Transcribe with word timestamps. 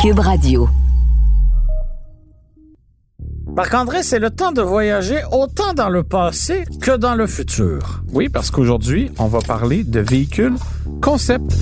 Cube 0.00 0.20
Radio. 0.20 0.68
Marc-André, 3.48 4.04
c'est 4.04 4.20
le 4.20 4.30
temps 4.30 4.52
de 4.52 4.62
voyager 4.62 5.20
autant 5.32 5.72
dans 5.74 5.88
le 5.88 6.04
passé 6.04 6.64
que 6.80 6.96
dans 6.96 7.16
le 7.16 7.26
futur. 7.26 8.02
Oui, 8.12 8.28
parce 8.28 8.52
qu'aujourd'hui, 8.52 9.10
on 9.18 9.26
va 9.26 9.40
parler 9.40 9.82
de 9.82 9.98
véhicules 9.98 10.54
concept. 11.00 11.52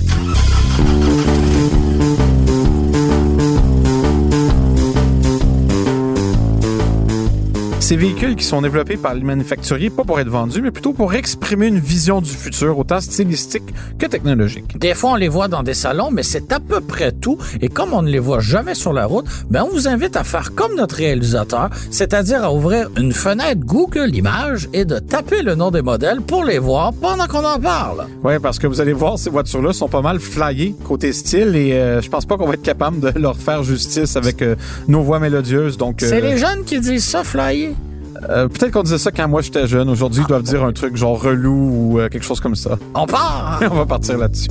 Ces 7.87 7.95
véhicules 7.95 8.35
qui 8.35 8.43
sont 8.43 8.61
développés 8.61 8.97
par 8.97 9.13
les 9.13 9.21
manufacturiers, 9.21 9.89
pas 9.89 10.03
pour 10.03 10.19
être 10.19 10.27
vendus, 10.27 10.61
mais 10.61 10.71
plutôt 10.71 10.91
pour 10.91 11.13
exprimer 11.13 11.67
une 11.67 11.79
vision 11.79 12.19
du 12.19 12.29
futur, 12.29 12.77
autant 12.77 12.99
stylistique 12.99 13.63
que 13.97 14.05
technologique. 14.05 14.77
Des 14.77 14.93
fois, 14.93 15.11
on 15.11 15.15
les 15.15 15.29
voit 15.29 15.47
dans 15.47 15.63
des 15.63 15.73
salons, 15.73 16.09
mais 16.11 16.21
c'est 16.21 16.51
à 16.51 16.59
peu 16.59 16.81
près 16.81 17.13
tout. 17.13 17.37
Et 17.61 17.69
comme 17.69 17.93
on 17.93 18.01
ne 18.01 18.09
les 18.09 18.19
voit 18.19 18.41
jamais 18.41 18.75
sur 18.75 18.91
la 18.91 19.05
route, 19.05 19.25
ben, 19.49 19.63
on 19.63 19.73
vous 19.73 19.87
invite 19.87 20.17
à 20.17 20.25
faire 20.25 20.53
comme 20.53 20.75
notre 20.75 20.95
réalisateur, 20.95 21.69
c'est-à-dire 21.89 22.43
à 22.43 22.51
ouvrir 22.51 22.89
une 22.97 23.13
fenêtre 23.13 23.61
Google 23.61 24.13
Images 24.13 24.67
et 24.73 24.83
de 24.83 24.99
taper 24.99 25.41
le 25.41 25.55
nom 25.55 25.71
des 25.71 25.81
modèles 25.81 26.19
pour 26.19 26.43
les 26.43 26.59
voir 26.59 26.91
pendant 26.91 27.27
qu'on 27.27 27.45
en 27.45 27.57
parle. 27.57 28.07
Oui, 28.21 28.33
parce 28.41 28.59
que 28.59 28.67
vous 28.67 28.81
allez 28.81 28.91
voir, 28.91 29.17
ces 29.17 29.29
voitures-là 29.29 29.71
sont 29.71 29.87
pas 29.87 30.01
mal 30.01 30.19
flyées 30.19 30.75
côté 30.83 31.13
style 31.13 31.55
et 31.55 31.71
euh, 31.71 32.01
je 32.01 32.09
pense 32.09 32.25
pas 32.25 32.35
qu'on 32.35 32.47
va 32.47 32.55
être 32.55 32.61
capable 32.61 32.99
de 32.99 33.17
leur 33.17 33.37
faire 33.37 33.63
justice 33.63 34.17
avec 34.17 34.41
euh, 34.41 34.57
nos 34.89 35.03
voix 35.03 35.21
mélodieuses. 35.21 35.77
Donc, 35.77 35.99
C'est 35.99 36.21
euh, 36.21 36.31
les 36.31 36.37
jeunes 36.37 36.65
qui 36.65 36.81
disent 36.81 37.05
ça, 37.05 37.23
flyer. 37.23 37.76
Euh, 38.29 38.47
peut-être 38.47 38.71
qu'on 38.71 38.83
disait 38.83 38.97
ça 38.97 39.11
quand 39.11 39.27
moi 39.27 39.41
j'étais 39.41 39.67
jeune. 39.67 39.89
Aujourd'hui, 39.89 40.23
ils 40.23 40.27
doivent 40.27 40.43
dire 40.43 40.63
un 40.63 40.73
truc 40.73 40.95
genre 40.95 41.21
relou 41.21 41.93
ou 41.93 41.99
euh, 41.99 42.09
quelque 42.09 42.25
chose 42.25 42.39
comme 42.39 42.55
ça. 42.55 42.77
On 42.93 43.05
part! 43.05 43.59
on 43.71 43.75
va 43.75 43.85
partir 43.85 44.17
là-dessus. 44.17 44.49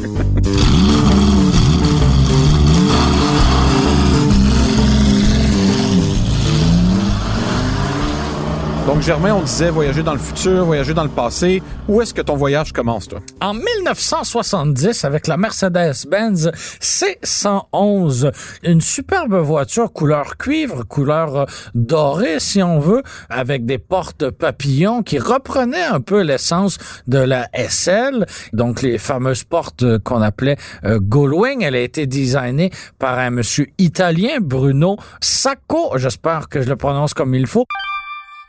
Donc, 8.87 9.01
Germain, 9.01 9.34
on 9.34 9.42
disait 9.42 9.70
voyager 9.70 10.05
dans 10.05 10.12
le 10.12 10.20
futur, 10.20 10.65
voyager 10.65 10.95
dans 10.95 11.03
le 11.03 11.11
passé. 11.11 11.61
Où 11.89 12.01
est-ce 12.01 12.15
que 12.15 12.23
ton 12.23 12.37
voyage 12.37 12.73
commence, 12.73 13.09
toi? 13.09 13.19
En 13.41 13.53
1970, 13.53 15.05
avec 15.05 15.27
la 15.27 15.37
Mercedes-Benz 15.37 16.53
C111, 16.81 18.33
une 18.62 18.81
superbe 18.81 19.34
voiture 19.34 19.92
couleur 19.92 20.37
cuivre, 20.37 20.84
couleur 20.84 21.37
euh, 21.37 21.45
dorée, 21.75 22.39
si 22.39 22.62
on 22.62 22.79
veut, 22.79 23.03
avec 23.29 23.67
des 23.67 23.79
portes 23.79 24.31
papillons 24.31 25.03
qui 25.03 25.19
reprenaient 25.19 25.83
un 25.83 26.01
peu 26.01 26.23
l'essence 26.23 26.79
de 27.09 27.19
la 27.19 27.48
SL, 27.55 28.25
donc 28.53 28.83
les 28.83 28.98
fameuses 28.98 29.42
portes 29.42 29.83
euh, 29.83 29.98
qu'on 29.98 30.23
appelait 30.23 30.59
euh, 30.84 31.01
Gullwing. 31.01 31.64
Elle 31.64 31.75
a 31.75 31.81
été 31.81 32.07
designée 32.07 32.70
par 33.01 33.19
un 33.19 33.31
monsieur 33.31 33.67
italien, 33.79 34.39
Bruno 34.41 34.97
Sacco. 35.20 35.91
J'espère 35.97 36.48
que 36.48 36.62
je 36.62 36.69
le 36.69 36.77
prononce 36.77 37.14
comme 37.14 37.34
il 37.34 37.48
faut. 37.48 37.67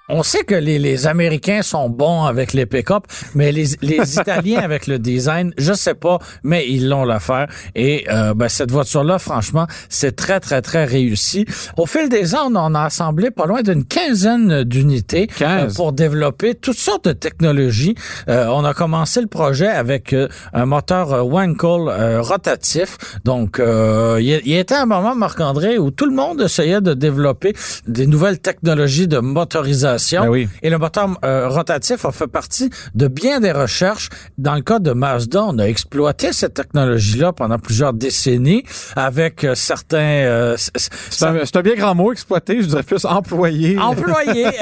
On 0.10 0.24
sait 0.24 0.46
que 0.46 0.56
les, 0.56 0.80
les 0.80 1.06
Américains 1.06 1.62
sont 1.62 1.90
bons 1.90 2.24
avec 2.24 2.54
les 2.54 2.66
pick-up, 2.66 3.04
mais 3.36 3.52
les, 3.52 3.66
les 3.82 4.14
Italiens 4.20 4.62
avec 4.62 4.88
le 4.88 5.00
design, 5.00 5.54
je 5.58 5.74
sais 5.74 5.96
pas, 5.96 6.20
mais 6.44 6.66
ils 6.66 6.88
l'ont 6.88 7.04
l'affaire. 7.04 7.48
Et 7.76 8.06
euh, 8.10 8.34
ben, 8.34 8.48
cette 8.48 8.72
voiture-là, 8.72 9.20
franchement, 9.20 9.68
c'est 9.90 10.16
très, 10.16 10.40
très, 10.40 10.62
très 10.62 10.86
réussi. 10.86 11.46
Au 11.76 11.86
fil 11.86 12.08
des 12.08 12.36
ans, 12.36 12.50
on 12.50 12.56
en 12.56 12.74
a 12.74 12.84
assemblé 12.84 13.32
pas 13.32 13.48
loin 13.48 13.64
d'une 13.64 13.84
quinzaine 13.84 14.64
d'unités 14.64 15.28
euh, 15.42 15.66
15. 15.66 15.76
pour 15.76 15.92
développer 15.92 16.56
toutes 16.56 16.78
sortes 16.78 17.04
de 17.04 17.12
technologies. 17.12 17.96
Euh, 18.30 18.48
on 18.48 18.64
a 18.64 18.74
commencé 18.74 19.20
le 19.20 19.28
projet 19.28 19.68
avec 19.68 20.14
euh, 20.14 20.30
un 20.54 20.66
moteur 20.66 21.28
Wankel 21.28 21.90
euh, 21.90 22.22
rotatif. 22.22 22.98
Donc, 23.26 23.60
euh, 23.60 24.20
il 24.22 24.28
y, 24.28 24.52
y 24.52 24.56
était 24.56 24.76
un 24.76 24.86
moment, 24.86 25.16
Marc-André, 25.16 25.78
où 25.78 25.92
tout 25.92 26.06
le 26.06 26.16
monde 26.16 26.42
essayait 26.42 26.80
de 26.80 26.94
développer 26.94 27.54
des 27.88 28.08
nouvelles 28.08 28.40
technologies 28.40 29.10
de 29.10 29.20
motorisation. 29.20 29.97
Ben 30.24 30.30
oui. 30.30 30.48
Et 30.64 30.70
le 30.70 30.78
moteur 30.78 31.10
euh, 31.24 31.48
rotatif 31.50 32.06
a 32.06 32.12
fait 32.12 32.28
partie 32.28 32.70
de 32.96 33.08
bien 33.08 33.40
des 33.40 33.52
recherches. 33.52 34.10
Dans 34.38 34.56
le 34.56 34.62
cas 34.62 34.80
de 34.80 34.92
Mazda, 34.92 35.44
on 35.46 35.58
a 35.60 35.66
exploité 35.66 36.34
cette 36.34 36.54
technologie-là 36.56 37.34
pendant 37.34 37.60
plusieurs 37.60 37.94
décennies 37.94 38.64
avec 38.96 39.44
euh, 39.44 39.56
certains 39.56 39.98
euh, 39.98 40.56
C'est 40.58 41.26
un, 41.58 41.62
bien 41.62 41.76
grand 41.76 41.96
mot, 41.96 42.12
exploité. 42.12 42.62
Je 42.62 42.68
dirais 42.68 42.84
plus 42.84 43.06
employer 43.06 43.78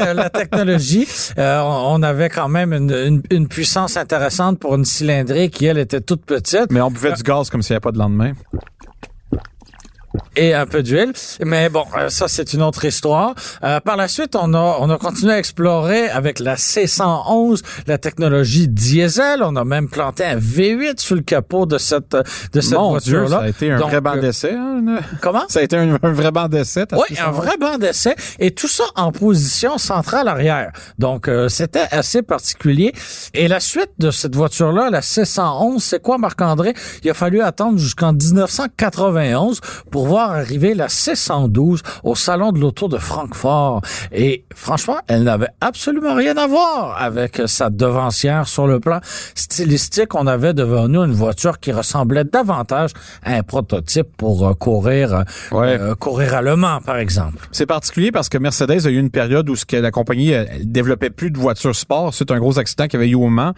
euh, 0.01 0.13
la 0.13 0.29
technologie. 0.29 1.07
On 1.37 1.95
on 1.95 2.03
avait 2.03 2.29
quand 2.29 2.49
même 2.49 2.73
une, 2.73 2.91
une- 2.91 3.21
une 3.29 3.47
puissance 3.47 3.95
intéressante 3.97 4.59
pour 4.59 4.75
une 4.75 4.85
cylindrée 4.85 5.49
qui, 5.49 5.65
elle, 5.65 5.77
était 5.77 6.01
toute 6.01 6.25
petite 6.25 6.67
Mais 6.71 6.81
on 6.81 6.91
buvait 6.91 7.13
du 7.13 7.23
gaz 7.23 7.49
comme 7.49 7.61
s'il 7.61 7.73
n'y 7.73 7.75
avait 7.75 7.81
pas 7.81 7.91
de 7.91 7.97
lendemain. 7.99 8.33
Et 10.35 10.53
un 10.53 10.65
peu 10.65 10.83
d'huile. 10.83 11.13
Mais 11.43 11.69
bon, 11.69 11.83
euh, 11.97 12.09
ça, 12.09 12.27
c'est 12.27 12.53
une 12.53 12.61
autre 12.61 12.85
histoire. 12.85 13.33
Euh, 13.63 13.79
par 13.79 13.95
la 13.97 14.07
suite, 14.07 14.35
on 14.35 14.53
a, 14.53 14.77
on 14.79 14.89
a 14.89 14.97
continué 14.97 15.33
à 15.33 15.39
explorer 15.39 16.09
avec 16.09 16.39
la 16.39 16.55
C111 16.55 17.61
la 17.87 17.97
technologie 17.97 18.67
diesel. 18.67 19.41
On 19.43 19.55
a 19.55 19.63
même 19.63 19.89
planté 19.89 20.23
un 20.25 20.37
V8 20.37 20.99
sur 20.99 21.15
le 21.15 21.21
capot 21.21 21.65
de 21.65 21.77
cette, 21.77 22.15
de 22.53 22.61
cette 22.61 22.73
Mon 22.77 22.97
Dieu, 22.97 23.19
voiture-là. 23.19 23.37
ça 23.39 23.43
a 23.45 23.47
été 23.49 23.71
un 23.71 23.79
Donc, 23.79 23.89
vrai 23.89 24.01
banc 24.01 24.15
euh, 24.17 24.21
d'essai. 24.21 24.51
hein, 24.53 24.77
une- 24.79 24.99
Comment? 25.21 25.43
Ça 25.47 25.59
a 25.59 25.63
été 25.63 25.77
un, 25.77 25.97
un 26.01 26.11
vrai 26.11 26.31
banc 26.31 26.47
d'essai. 26.47 26.85
Oui, 26.91 26.99
C111. 27.15 27.27
un 27.27 27.31
vrai 27.31 27.57
banc 27.57 27.77
d'essai 27.77 28.15
et 28.39 28.51
tout 28.51 28.67
ça 28.67 28.83
en 28.95 29.11
position 29.11 29.77
centrale 29.77 30.27
arrière. 30.27 30.71
Donc 30.99 31.27
euh, 31.27 31.49
c'était 31.49 31.87
assez 31.91 32.21
particulier. 32.21 32.93
Et 33.33 33.47
la 33.47 33.59
suite 33.59 33.91
de 33.99 34.11
cette 34.11 34.35
voiture-là, 34.35 34.89
la 34.89 35.01
C111, 35.01 35.79
c'est 35.79 36.01
quoi 36.01 36.17
Marc-André? 36.17 36.73
Il 37.03 37.09
a 37.09 37.13
fallu 37.13 37.41
attendre 37.41 37.77
jusqu'en 37.77 38.13
1991 38.13 39.61
pour 39.91 40.04
voir 40.05 40.31
arriver 40.31 40.73
la 40.73 40.87
C112 40.87 41.81
au 42.03 42.15
salon 42.15 42.51
de 42.51 42.59
l'auto 42.59 42.87
de 42.87 42.97
Francfort. 42.97 43.81
Et 44.11 44.45
franchement, 44.55 44.97
elle 45.07 45.23
n'avait 45.23 45.49
absolument 45.61 46.13
rien 46.13 46.37
à 46.37 46.47
voir 46.47 47.01
avec 47.01 47.41
sa 47.47 47.69
devancière 47.69 48.47
sur 48.47 48.67
le 48.67 48.79
plan 48.79 48.99
stylistique. 49.33 50.15
On 50.15 50.27
avait 50.27 50.53
devant 50.53 50.87
nous 50.87 51.01
une 51.03 51.13
voiture 51.13 51.59
qui 51.59 51.71
ressemblait 51.71 52.23
davantage 52.23 52.91
à 53.23 53.33
un 53.33 53.43
prototype 53.43 54.07
pour 54.17 54.47
euh, 54.47 54.53
courir 54.53 55.13
euh, 55.13 55.23
Ouais. 55.51 55.77
euh, 55.79 55.95
courir 55.95 56.35
à 56.35 56.41
par 56.85 56.97
exemple. 56.97 57.47
C'est 57.51 57.65
particulier 57.65 58.11
parce 58.11 58.29
que 58.29 58.37
Mercedes 58.37 58.85
a 58.85 58.89
eu 58.89 58.97
une 58.97 59.09
période 59.09 59.49
où 59.49 59.55
ce 59.55 59.65
que 59.65 59.75
la 59.75 59.91
compagnie 59.91 60.29
elle, 60.29 60.47
développait 60.63 61.09
plus 61.09 61.31
de 61.31 61.37
voitures 61.37 61.75
sport. 61.75 62.13
C'est 62.13 62.31
un 62.31 62.39
gros 62.39 62.57
accident 62.59 62.87
qu'il 62.87 62.99
y 62.99 63.03
avait 63.03 63.11
eu 63.11 63.15
au 63.15 63.27
Mans. 63.27 63.53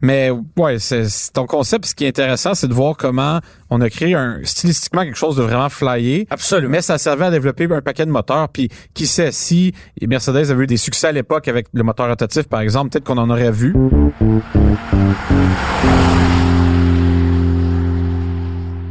Mais 0.00 0.30
ouais, 0.56 0.78
c'est 0.78 1.06
ton 1.32 1.46
concept. 1.46 1.86
Ce 1.86 1.94
qui 1.94 2.04
est 2.04 2.08
intéressant, 2.08 2.54
c'est 2.54 2.68
de 2.68 2.74
voir 2.74 2.96
comment 2.96 3.40
on 3.70 3.80
a 3.80 3.90
créé 3.90 4.14
un 4.14 4.40
stylistiquement 4.44 5.02
quelque 5.02 5.16
chose 5.18 5.36
de 5.36 5.42
vraiment 5.42 5.68
flyé. 5.68 6.26
Absolument. 6.30 6.70
Mais 6.72 6.82
ça 6.82 6.98
servait 6.98 7.26
à 7.26 7.30
développer 7.30 7.68
un 7.70 7.80
paquet 7.82 8.06
de 8.06 8.10
moteurs. 8.10 8.48
Puis 8.48 8.68
qui 8.94 9.06
sait 9.06 9.32
si 9.32 9.72
Mercedes 10.00 10.50
avait 10.50 10.64
eu 10.64 10.66
des 10.66 10.76
succès 10.76 11.08
à 11.08 11.12
l'époque 11.12 11.48
avec 11.48 11.66
le 11.72 11.82
moteur 11.82 12.08
rotatif, 12.08 12.44
par 12.48 12.60
exemple, 12.60 12.90
peut-être 12.90 13.04
qu'on 13.04 13.18
en 13.18 13.30
aurait 13.30 13.50
vu. 13.50 13.74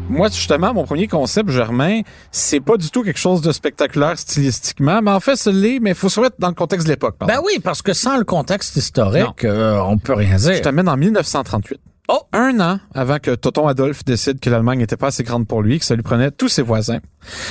Moi, 0.09 0.29
justement, 0.29 0.73
mon 0.73 0.85
premier 0.85 1.07
concept, 1.07 1.49
Germain, 1.51 2.01
c'est 2.31 2.59
pas 2.61 2.77
du 2.77 2.89
tout 2.89 3.03
quelque 3.03 3.19
chose 3.19 3.41
de 3.41 3.51
spectaculaire 3.51 4.17
stylistiquement, 4.17 5.01
mais 5.01 5.11
en 5.11 5.19
fait, 5.19 5.35
ce 5.35 5.49
l'est, 5.49 5.79
mais 5.79 5.91
il 5.91 5.95
faut 5.95 6.09
se 6.09 6.19
remettre 6.19 6.37
dans 6.39 6.47
le 6.47 6.55
contexte 6.55 6.87
de 6.87 6.93
l'époque. 6.93 7.17
Ben 7.27 7.39
oui, 7.45 7.59
parce 7.63 7.81
que 7.83 7.93
sans 7.93 8.17
le 8.17 8.23
contexte 8.23 8.75
historique, 8.77 9.43
euh, 9.43 9.79
on 9.85 9.97
peut 9.97 10.13
rien 10.13 10.37
Je 10.37 10.51
dire. 10.53 10.61
t'amène 10.61 10.89
en 10.89 10.97
1938. 10.97 11.79
Oh! 12.09 12.21
Un 12.31 12.59
an 12.61 12.79
avant 12.93 13.19
que 13.19 13.35
Toton 13.35 13.67
Adolphe 13.67 14.05
décide 14.05 14.39
que 14.39 14.49
l'Allemagne 14.49 14.79
n'était 14.79 14.95
pas 14.95 15.07
assez 15.07 15.23
grande 15.23 15.47
pour 15.47 15.61
lui, 15.61 15.77
que 15.79 15.85
ça 15.85 15.95
lui 15.95 16.03
prenait 16.03 16.31
tous 16.31 16.47
ses 16.47 16.61
voisins. 16.61 16.99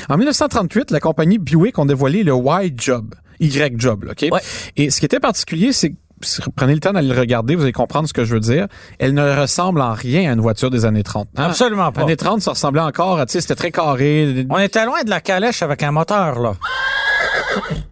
En 0.09 0.17
1938, 0.17 0.91
la 0.91 1.01
compagnie 1.01 1.39
Buick 1.39 1.79
ont 1.79 1.85
dévoilé 1.85 2.25
le 2.25 2.33
Y-Job. 2.35 3.15
Y-Job, 3.39 4.05
là, 4.05 4.13
OK? 4.13 4.29
Ouais. 4.33 4.41
Et 4.77 4.91
ce 4.91 5.01
qui 5.01 5.07
était 5.07 5.21
particulier, 5.21 5.73
c'est 5.73 5.91
que 5.91 5.97
si 6.23 6.41
vous 6.41 6.51
prenez 6.51 6.73
le 6.73 6.81
temps 6.81 6.93
d'aller 6.93 7.09
le 7.09 7.19
regarder, 7.19 7.55
vous 7.55 7.65
allez 7.65 7.73
comprendre 7.73 8.09
ce 8.09 8.15
que 8.15 8.25
je 8.25 8.33
veux 8.33 8.41
dire. 8.41 8.67
Elle 8.99 9.13
ne 9.13 9.39
ressemble 9.39 9.83
en 9.83 9.93
rien 9.93 10.31
à 10.31 10.33
une 10.33 10.41
voiture 10.41 10.71
des 10.71 10.87
années 10.87 11.03
30. 11.03 11.29
Hein? 11.37 11.45
Absolument 11.45 11.93
pas. 11.93 12.03
Années 12.03 12.17
30, 12.17 12.41
ça 12.41 12.53
ressemblait 12.53 12.81
encore 12.81 13.21
à, 13.21 13.27
tu 13.27 13.33
sais, 13.33 13.43
c'était 13.43 13.55
très 13.55 13.71
carré. 13.71 14.47
On 14.49 14.59
était 14.59 14.87
loin 14.87 15.03
de 15.03 15.11
la 15.11 15.21
calèche 15.21 15.63
avec 15.63 15.83
un 15.83 15.91
moteur, 15.91 16.41
là. 16.41 16.55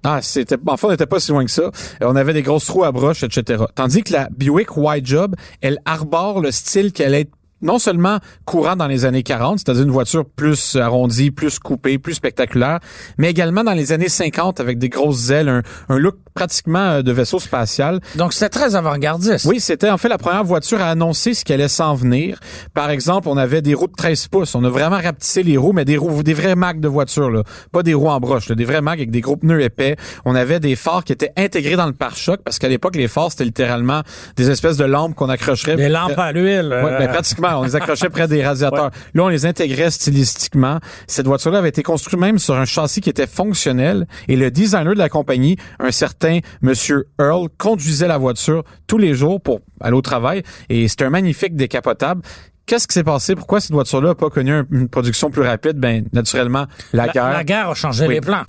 Ah, 0.02 0.20
c'était, 0.22 0.56
enfin, 0.66 0.88
on 0.88 0.90
n'était 0.90 1.06
pas 1.06 1.20
si 1.20 1.30
loin 1.30 1.44
que 1.44 1.50
ça. 1.50 1.62
Euh, 1.62 1.70
On 2.02 2.16
avait 2.16 2.32
des 2.32 2.42
grosses 2.42 2.66
trous 2.66 2.84
à 2.84 2.92
broche, 2.92 3.22
etc. 3.22 3.64
Tandis 3.74 4.02
que 4.02 4.12
la 4.12 4.28
Buick 4.30 4.76
White 4.76 5.06
Job, 5.06 5.34
elle 5.60 5.78
arbore 5.84 6.40
le 6.40 6.50
style 6.50 6.92
qu'elle 6.92 7.14
est 7.14 7.30
non 7.64 7.78
seulement 7.78 8.18
courant 8.44 8.76
dans 8.76 8.86
les 8.86 9.04
années 9.04 9.22
40, 9.22 9.58
c'est-à-dire 9.58 9.82
une 9.82 9.90
voiture 9.90 10.24
plus 10.24 10.76
arrondie, 10.76 11.30
plus 11.30 11.58
coupée, 11.58 11.98
plus 11.98 12.14
spectaculaire, 12.14 12.78
mais 13.18 13.30
également 13.30 13.64
dans 13.64 13.72
les 13.72 13.92
années 13.92 14.08
50 14.08 14.60
avec 14.60 14.78
des 14.78 14.88
grosses 14.88 15.30
ailes, 15.30 15.48
un, 15.48 15.62
un 15.88 15.98
look 15.98 16.16
pratiquement 16.34 16.78
euh, 16.78 17.02
de 17.02 17.12
vaisseau 17.12 17.38
spatial. 17.38 18.00
Donc, 18.16 18.32
c'était 18.32 18.48
très 18.48 18.74
avant-gardiste. 18.74 19.46
Oui, 19.46 19.60
c'était 19.60 19.90
en 19.90 19.98
fait 19.98 20.08
la 20.08 20.18
première 20.18 20.44
voiture 20.44 20.80
à 20.80 20.90
annoncer 20.90 21.32
ce 21.32 21.44
qui 21.44 21.52
allait 21.52 21.68
s'en 21.68 21.94
venir. 21.94 22.40
Par 22.74 22.90
exemple, 22.90 23.28
on 23.28 23.36
avait 23.36 23.62
des 23.62 23.74
roues 23.74 23.86
de 23.86 23.92
13 23.92 24.28
pouces. 24.28 24.54
On 24.54 24.64
a 24.64 24.68
vraiment 24.68 25.00
rapetissé 25.00 25.42
les 25.42 25.56
roues, 25.56 25.72
mais 25.72 25.84
des 25.84 25.96
roues, 25.96 26.22
des 26.22 26.34
vrais 26.34 26.56
mags 26.56 26.80
de 26.80 26.88
voiture, 26.88 27.30
là. 27.30 27.42
Pas 27.72 27.82
des 27.82 27.94
roues 27.94 28.08
en 28.08 28.20
broche, 28.20 28.48
là, 28.48 28.54
des 28.56 28.64
vrais 28.64 28.82
mags 28.82 28.98
avec 28.98 29.10
des 29.10 29.20
gros 29.20 29.36
pneus 29.36 29.62
épais. 29.62 29.96
On 30.24 30.34
avait 30.34 30.60
des 30.60 30.76
phares 30.76 31.04
qui 31.04 31.12
étaient 31.12 31.32
intégrés 31.36 31.76
dans 31.76 31.86
le 31.86 31.92
pare-choc 31.92 32.40
parce 32.44 32.58
qu'à 32.58 32.68
l'époque, 32.68 32.96
les 32.96 33.08
phares, 33.08 33.30
c'était 33.30 33.44
littéralement 33.44 34.02
des 34.36 34.50
espèces 34.50 34.76
de 34.76 34.84
lampes 34.84 35.14
qu'on 35.14 35.28
accrocherait. 35.28 35.76
Des 35.76 35.88
lampes 35.88 36.18
à 36.18 36.32
l'huile. 36.32 36.68
Ouais, 36.68 36.92
euh, 36.92 36.98
ben, 36.98 37.08
pratiquement. 37.08 37.53
On 37.58 37.62
les 37.64 37.76
accrochait 37.76 38.08
près 38.10 38.28
des 38.28 38.44
radiateurs. 38.44 38.90
Là, 39.14 39.22
on 39.24 39.28
les 39.28 39.46
intégrait 39.46 39.90
stylistiquement. 39.90 40.78
Cette 41.06 41.26
voiture-là 41.26 41.58
avait 41.58 41.68
été 41.70 41.82
construite 41.82 42.18
même 42.20 42.38
sur 42.38 42.54
un 42.54 42.64
châssis 42.64 43.00
qui 43.00 43.10
était 43.10 43.26
fonctionnel 43.26 44.06
et 44.28 44.36
le 44.36 44.50
designer 44.50 44.94
de 44.94 44.98
la 44.98 45.08
compagnie, 45.08 45.56
un 45.80 45.90
certain 45.90 46.38
monsieur 46.62 47.06
Earl, 47.20 47.48
conduisait 47.58 48.08
la 48.08 48.18
voiture 48.18 48.64
tous 48.86 48.98
les 48.98 49.14
jours 49.14 49.40
pour 49.40 49.60
aller 49.80 49.96
au 49.96 50.02
travail 50.02 50.42
et 50.68 50.88
c'était 50.88 51.04
un 51.04 51.10
magnifique 51.10 51.56
décapotable. 51.56 52.22
Qu'est-ce 52.66 52.88
qui 52.88 52.94
s'est 52.94 53.04
passé? 53.04 53.34
Pourquoi 53.34 53.60
cette 53.60 53.72
voiture-là 53.72 54.08
n'a 54.10 54.14
pas 54.14 54.30
connu 54.30 54.52
un- 54.52 54.66
une 54.70 54.88
production 54.88 55.30
plus 55.30 55.42
rapide? 55.42 55.78
Ben, 55.78 56.04
naturellement, 56.14 56.66
la, 56.94 57.06
la, 57.06 57.12
guerre. 57.12 57.30
la 57.32 57.44
guerre 57.44 57.68
a 57.70 57.74
changé 57.74 58.06
Oui. 58.06 58.14
les 58.14 58.20
plans. 58.22 58.44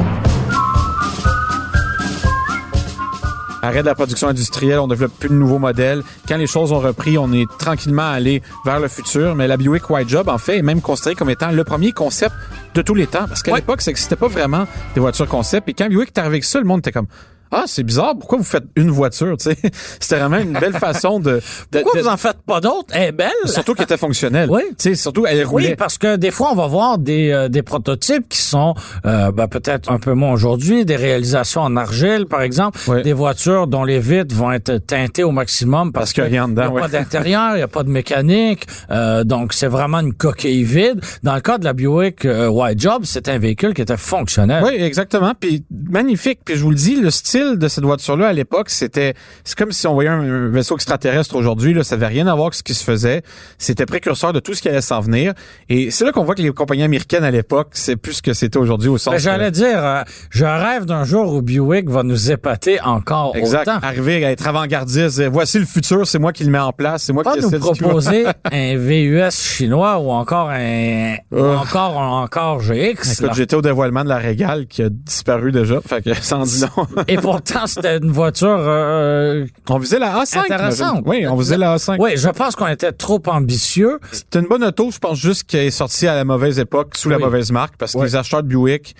Arrêt 3.65 3.81
de 3.81 3.87
la 3.87 3.95
production 3.95 4.27
industrielle, 4.27 4.79
on 4.79 4.87
développe 4.87 5.13
plus 5.19 5.29
de 5.29 5.33
nouveaux 5.33 5.59
modèles. 5.59 6.03
Quand 6.27 6.37
les 6.37 6.47
choses 6.47 6.71
ont 6.71 6.79
repris, 6.79 7.17
on 7.17 7.31
est 7.33 7.45
tranquillement 7.59 8.09
allé 8.11 8.41
vers 8.65 8.79
le 8.79 8.87
futur. 8.87 9.35
Mais 9.35 9.47
la 9.47 9.57
Buick 9.57 9.89
White 9.89 10.07
Job, 10.09 10.29
en 10.29 10.37
fait, 10.37 10.57
est 10.57 10.61
même 10.61 10.81
considérée 10.81 11.15
comme 11.15 11.29
étant 11.29 11.51
le 11.51 11.63
premier 11.63 11.91
concept 11.91 12.33
de 12.73 12.81
tous 12.81 12.95
les 12.95 13.07
temps. 13.07 13.25
Parce 13.27 13.43
qu'à 13.43 13.51
Ouais. 13.51 13.59
l'époque, 13.59 13.81
ça 13.81 13.91
n'existait 13.91 14.15
pas 14.15 14.27
vraiment 14.27 14.65
des 14.93 15.01
voitures 15.01 15.27
concept. 15.27 15.67
Et 15.69 15.73
quand 15.73 15.87
Buick 15.89 16.07
est 16.09 16.17
arrivé 16.19 16.35
avec 16.35 16.43
ça, 16.43 16.59
le 16.59 16.65
monde 16.65 16.79
était 16.79 16.91
comme 16.91 17.07
ah, 17.51 17.63
c'est 17.67 17.83
bizarre, 17.83 18.15
pourquoi 18.19 18.37
vous 18.37 18.43
faites 18.43 18.65
une 18.75 18.89
voiture, 18.91 19.37
tu 19.37 19.49
sais? 19.51 19.57
C'était 19.99 20.17
vraiment 20.19 20.37
une 20.39 20.53
belle 20.53 20.73
façon 20.73 21.19
de... 21.19 21.41
de- 21.71 21.79
Pourquoi 21.81 21.99
de- 21.99 22.05
vous 22.05 22.11
en 22.11 22.17
faites 22.17 22.41
pas 22.45 22.59
d'autres? 22.59 22.87
Elle 22.93 23.09
est 23.09 23.11
belle. 23.11 23.31
Surtout 23.45 23.73
qu'elle 23.75 23.83
était 23.85 23.97
fonctionnelle. 23.97 24.49
Oui. 24.49 24.61
Tu 24.69 24.75
sais, 24.89 24.95
surtout, 24.95 25.25
elle 25.25 25.43
roulait. 25.45 25.69
Oui, 25.69 25.75
parce 25.75 25.97
que 25.97 26.15
des 26.15 26.31
fois, 26.31 26.49
on 26.51 26.55
va 26.55 26.67
voir 26.67 26.97
des, 26.97 27.31
euh, 27.31 27.47
des 27.49 27.61
prototypes 27.61 28.27
qui 28.27 28.41
sont 28.41 28.73
euh, 29.05 29.31
ben, 29.31 29.47
peut-être 29.47 29.91
un 29.91 29.99
peu 29.99 30.13
moins 30.13 30.33
aujourd'hui, 30.33 30.85
des 30.85 30.95
réalisations 30.95 31.61
en 31.61 31.75
argile, 31.77 32.25
par 32.29 32.41
exemple, 32.41 32.79
Oui. 32.87 33.03
des 33.03 33.13
voitures 33.13 33.67
dont 33.67 33.83
les 33.83 33.99
vitres 33.99 34.35
vont 34.35 34.51
être 34.51 34.77
teintées 34.77 35.23
au 35.23 35.31
maximum 35.31 35.91
parce, 35.91 36.13
Parce 36.13 36.27
qu'il 36.27 36.33
y 36.35 36.37
a 36.37 36.47
dedans, 36.47 36.63
n'y 36.63 36.67
a 36.67 36.71
ouais. 36.71 36.81
pas 36.81 36.87
d'intérieur, 36.97 37.51
il 37.53 37.57
n'y 37.57 37.61
a 37.61 37.67
pas 37.67 37.83
de 37.83 37.89
mécanique, 37.89 38.65
euh, 38.91 39.23
donc 39.23 39.53
c'est 39.53 39.67
vraiment 39.67 39.99
une 39.99 40.13
coquille 40.13 40.63
vide. 40.63 41.01
Dans 41.23 41.35
le 41.35 41.41
cas 41.41 41.57
de 41.57 41.63
la 41.65 41.73
Buick 41.73 42.25
euh, 42.25 42.47
White 42.47 42.79
Job, 42.79 43.01
c'est 43.05 43.29
un 43.29 43.37
véhicule 43.37 43.73
qui 43.73 43.81
était 43.81 43.97
fonctionnel. 43.97 44.63
Oui, 44.65 44.73
exactement. 44.75 45.33
Puis 45.39 45.63
magnifique. 45.89 46.39
Puis 46.45 46.55
je 46.55 46.63
vous 46.63 46.69
le 46.71 46.75
dis, 46.75 46.95
le 46.99 47.09
style 47.11 47.34
de 47.39 47.67
cette 47.67 47.83
voiture-là 47.83 48.27
à 48.27 48.33
l'époque, 48.33 48.69
c'était 48.69 49.13
c'est 49.43 49.57
comme 49.57 49.71
si 49.71 49.87
on 49.87 49.93
voyait 49.93 50.09
un, 50.09 50.19
un 50.21 50.49
vaisseau 50.49 50.75
extraterrestre 50.75 51.35
aujourd'hui. 51.35 51.73
Là, 51.73 51.83
ça 51.83 51.95
avait 51.95 52.07
rien 52.07 52.27
à 52.27 52.33
voir 52.33 52.47
avec 52.47 52.53
ce 52.55 52.63
qui 52.63 52.73
se 52.73 52.83
faisait. 52.83 53.21
C'était 53.57 53.85
précurseur 53.85 54.33
de 54.33 54.39
tout 54.39 54.53
ce 54.53 54.61
qui 54.61 54.69
allait 54.69 54.81
s'en 54.81 55.01
venir. 55.01 55.33
Et 55.69 55.91
c'est 55.91 56.05
là 56.05 56.11
qu'on 56.11 56.23
voit 56.23 56.35
que 56.35 56.41
les 56.41 56.51
compagnies 56.51 56.83
américaines 56.83 57.23
à 57.23 57.31
l'époque, 57.31 57.69
c'est 57.73 57.95
plus 57.95 58.13
ce 58.13 58.21
que 58.21 58.33
c'était 58.33 58.57
aujourd'hui 58.57 58.89
au 58.89 58.97
sens. 58.97 59.11
Ben, 59.13 59.17
que- 59.17 59.23
J'allais 59.23 59.51
dire, 59.51 59.83
euh, 59.85 60.01
je 60.29 60.45
rêve 60.45 60.85
d'un 60.85 61.03
jour 61.03 61.33
où 61.33 61.41
Buick 61.41 61.89
va 61.89 62.03
nous 62.03 62.31
épater 62.31 62.79
encore 62.81 63.35
Exact. 63.35 63.67
autant. 63.67 63.79
Arriver 63.81 64.23
à 64.25 64.31
être 64.31 64.47
avant-gardiste. 64.47 65.21
Voici 65.31 65.59
le 65.59 65.65
futur, 65.65 66.07
c'est 66.07 66.19
moi 66.19 66.31
qui 66.33 66.43
le 66.43 66.51
mets 66.51 66.59
en 66.59 66.71
place, 66.71 67.03
c'est 67.03 67.13
moi 67.13 67.23
pas 67.23 67.33
qui 67.35 67.41
nous 67.41 67.51
proposer 67.59 68.25
un 68.51 68.77
VUS 68.77 69.31
chinois 69.31 69.97
ou 69.99 70.11
encore 70.11 70.49
un 70.49 71.15
ou 71.31 71.37
Euh. 71.37 71.55
encore 71.57 71.99
un 72.01 72.21
encore 72.23 72.59
GX. 72.61 73.19
Écoute, 73.21 73.33
j'étais 73.35 73.55
au 73.55 73.61
dévoilement 73.61 74.03
de 74.03 74.09
la 74.09 74.17
Régale 74.17 74.67
qui 74.67 74.83
a 74.83 74.89
disparu 74.89 75.51
déjà. 75.51 75.79
Fait 75.81 76.01
que 76.03 76.13
sans 76.21 76.43
dit 76.43 76.61
non. 76.61 76.87
Et 77.07 77.17
pourtant, 77.25 77.67
c'était 77.67 77.97
une 77.97 78.11
voiture. 78.11 78.47
euh, 78.59 79.45
on 79.69 79.77
visait 79.77 79.99
la 79.99 80.21
A5. 80.23 80.39
Intéressante. 80.39 81.03
Oui, 81.05 81.25
on 81.27 81.35
visait 81.35 81.57
la 81.57 81.75
A5. 81.75 81.97
oui, 81.99 82.11
je 82.15 82.29
pense 82.29 82.55
qu'on 82.55 82.67
était 82.67 82.91
trop 82.91 83.21
ambitieux. 83.27 83.99
C'est 84.11 84.35
une 84.35 84.47
bonne 84.47 84.63
auto, 84.63 84.91
je 84.91 84.99
pense 84.99 85.17
juste 85.17 85.43
qu'elle 85.43 85.65
est 85.65 85.71
sortie 85.71 86.07
à 86.07 86.15
la 86.15 86.23
mauvaise 86.23 86.59
époque, 86.59 86.95
sous 86.95 87.09
la 87.09 87.17
mauvaise 87.19 87.51
marque, 87.51 87.75
parce 87.77 87.93
que 87.93 87.97
Oui. 87.99 88.05
les 88.05 88.15
acheteurs 88.15 88.43
de 88.43 88.47
Buick 88.47 88.95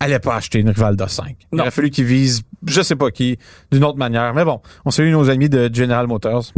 allaient 0.00 0.18
pas 0.18 0.36
acheter 0.36 0.58
une 0.58 0.68
Rival 0.70 0.96
de 0.96 1.06
5. 1.06 1.36
Il 1.52 1.56
Non. 1.56 1.62
aurait 1.62 1.70
fallu 1.70 1.90
qu'ils 1.90 2.04
visent, 2.04 2.42
je 2.66 2.82
sais 2.82 2.96
pas 2.96 3.10
qui, 3.10 3.38
d'une 3.72 3.84
autre 3.84 3.98
manière. 3.98 4.34
Mais 4.34 4.44
bon, 4.44 4.60
on 4.84 4.90
salue 4.90 5.10
nos 5.12 5.30
amis 5.30 5.48
de 5.48 5.70
General 5.72 6.06
Motors. 6.06 6.52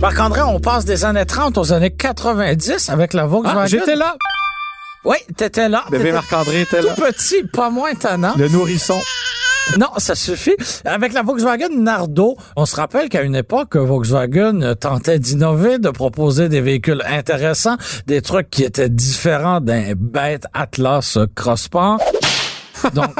Marc-André, 0.00 0.42
on 0.42 0.58
passe 0.58 0.84
des 0.84 1.04
années 1.04 1.24
30 1.26 1.58
aux 1.58 1.72
années 1.72 1.92
90 1.92 2.90
avec 2.90 3.12
la 3.14 3.26
Volkswagen. 3.26 3.60
Ah, 3.62 3.66
j'étais 3.66 3.94
là. 3.94 4.16
Oui, 5.04 5.16
t'étais 5.36 5.68
là. 5.68 5.84
Bébé 5.90 6.12
Marc-André 6.12 6.62
était 6.62 6.80
là. 6.80 6.94
Tout 6.94 7.02
petit, 7.02 7.42
pas 7.44 7.70
moins 7.70 7.94
tannant. 7.94 8.34
Le 8.38 8.48
nourrisson. 8.48 9.00
Non, 9.78 9.88
ça 9.98 10.14
suffit. 10.14 10.54
Avec 10.84 11.12
la 11.12 11.22
Volkswagen 11.22 11.68
Nardo, 11.76 12.36
on 12.56 12.66
se 12.66 12.76
rappelle 12.76 13.08
qu'à 13.08 13.22
une 13.22 13.36
époque, 13.36 13.76
Volkswagen 13.76 14.74
tentait 14.74 15.18
d'innover, 15.18 15.78
de 15.78 15.90
proposer 15.90 16.48
des 16.48 16.60
véhicules 16.60 17.02
intéressants, 17.06 17.76
des 18.06 18.22
trucs 18.22 18.50
qui 18.50 18.64
étaient 18.64 18.88
différents 18.88 19.60
d'un 19.60 19.94
bête 19.96 20.46
Atlas 20.52 21.18
Crossport. 21.34 21.98
Donc, 22.94 23.14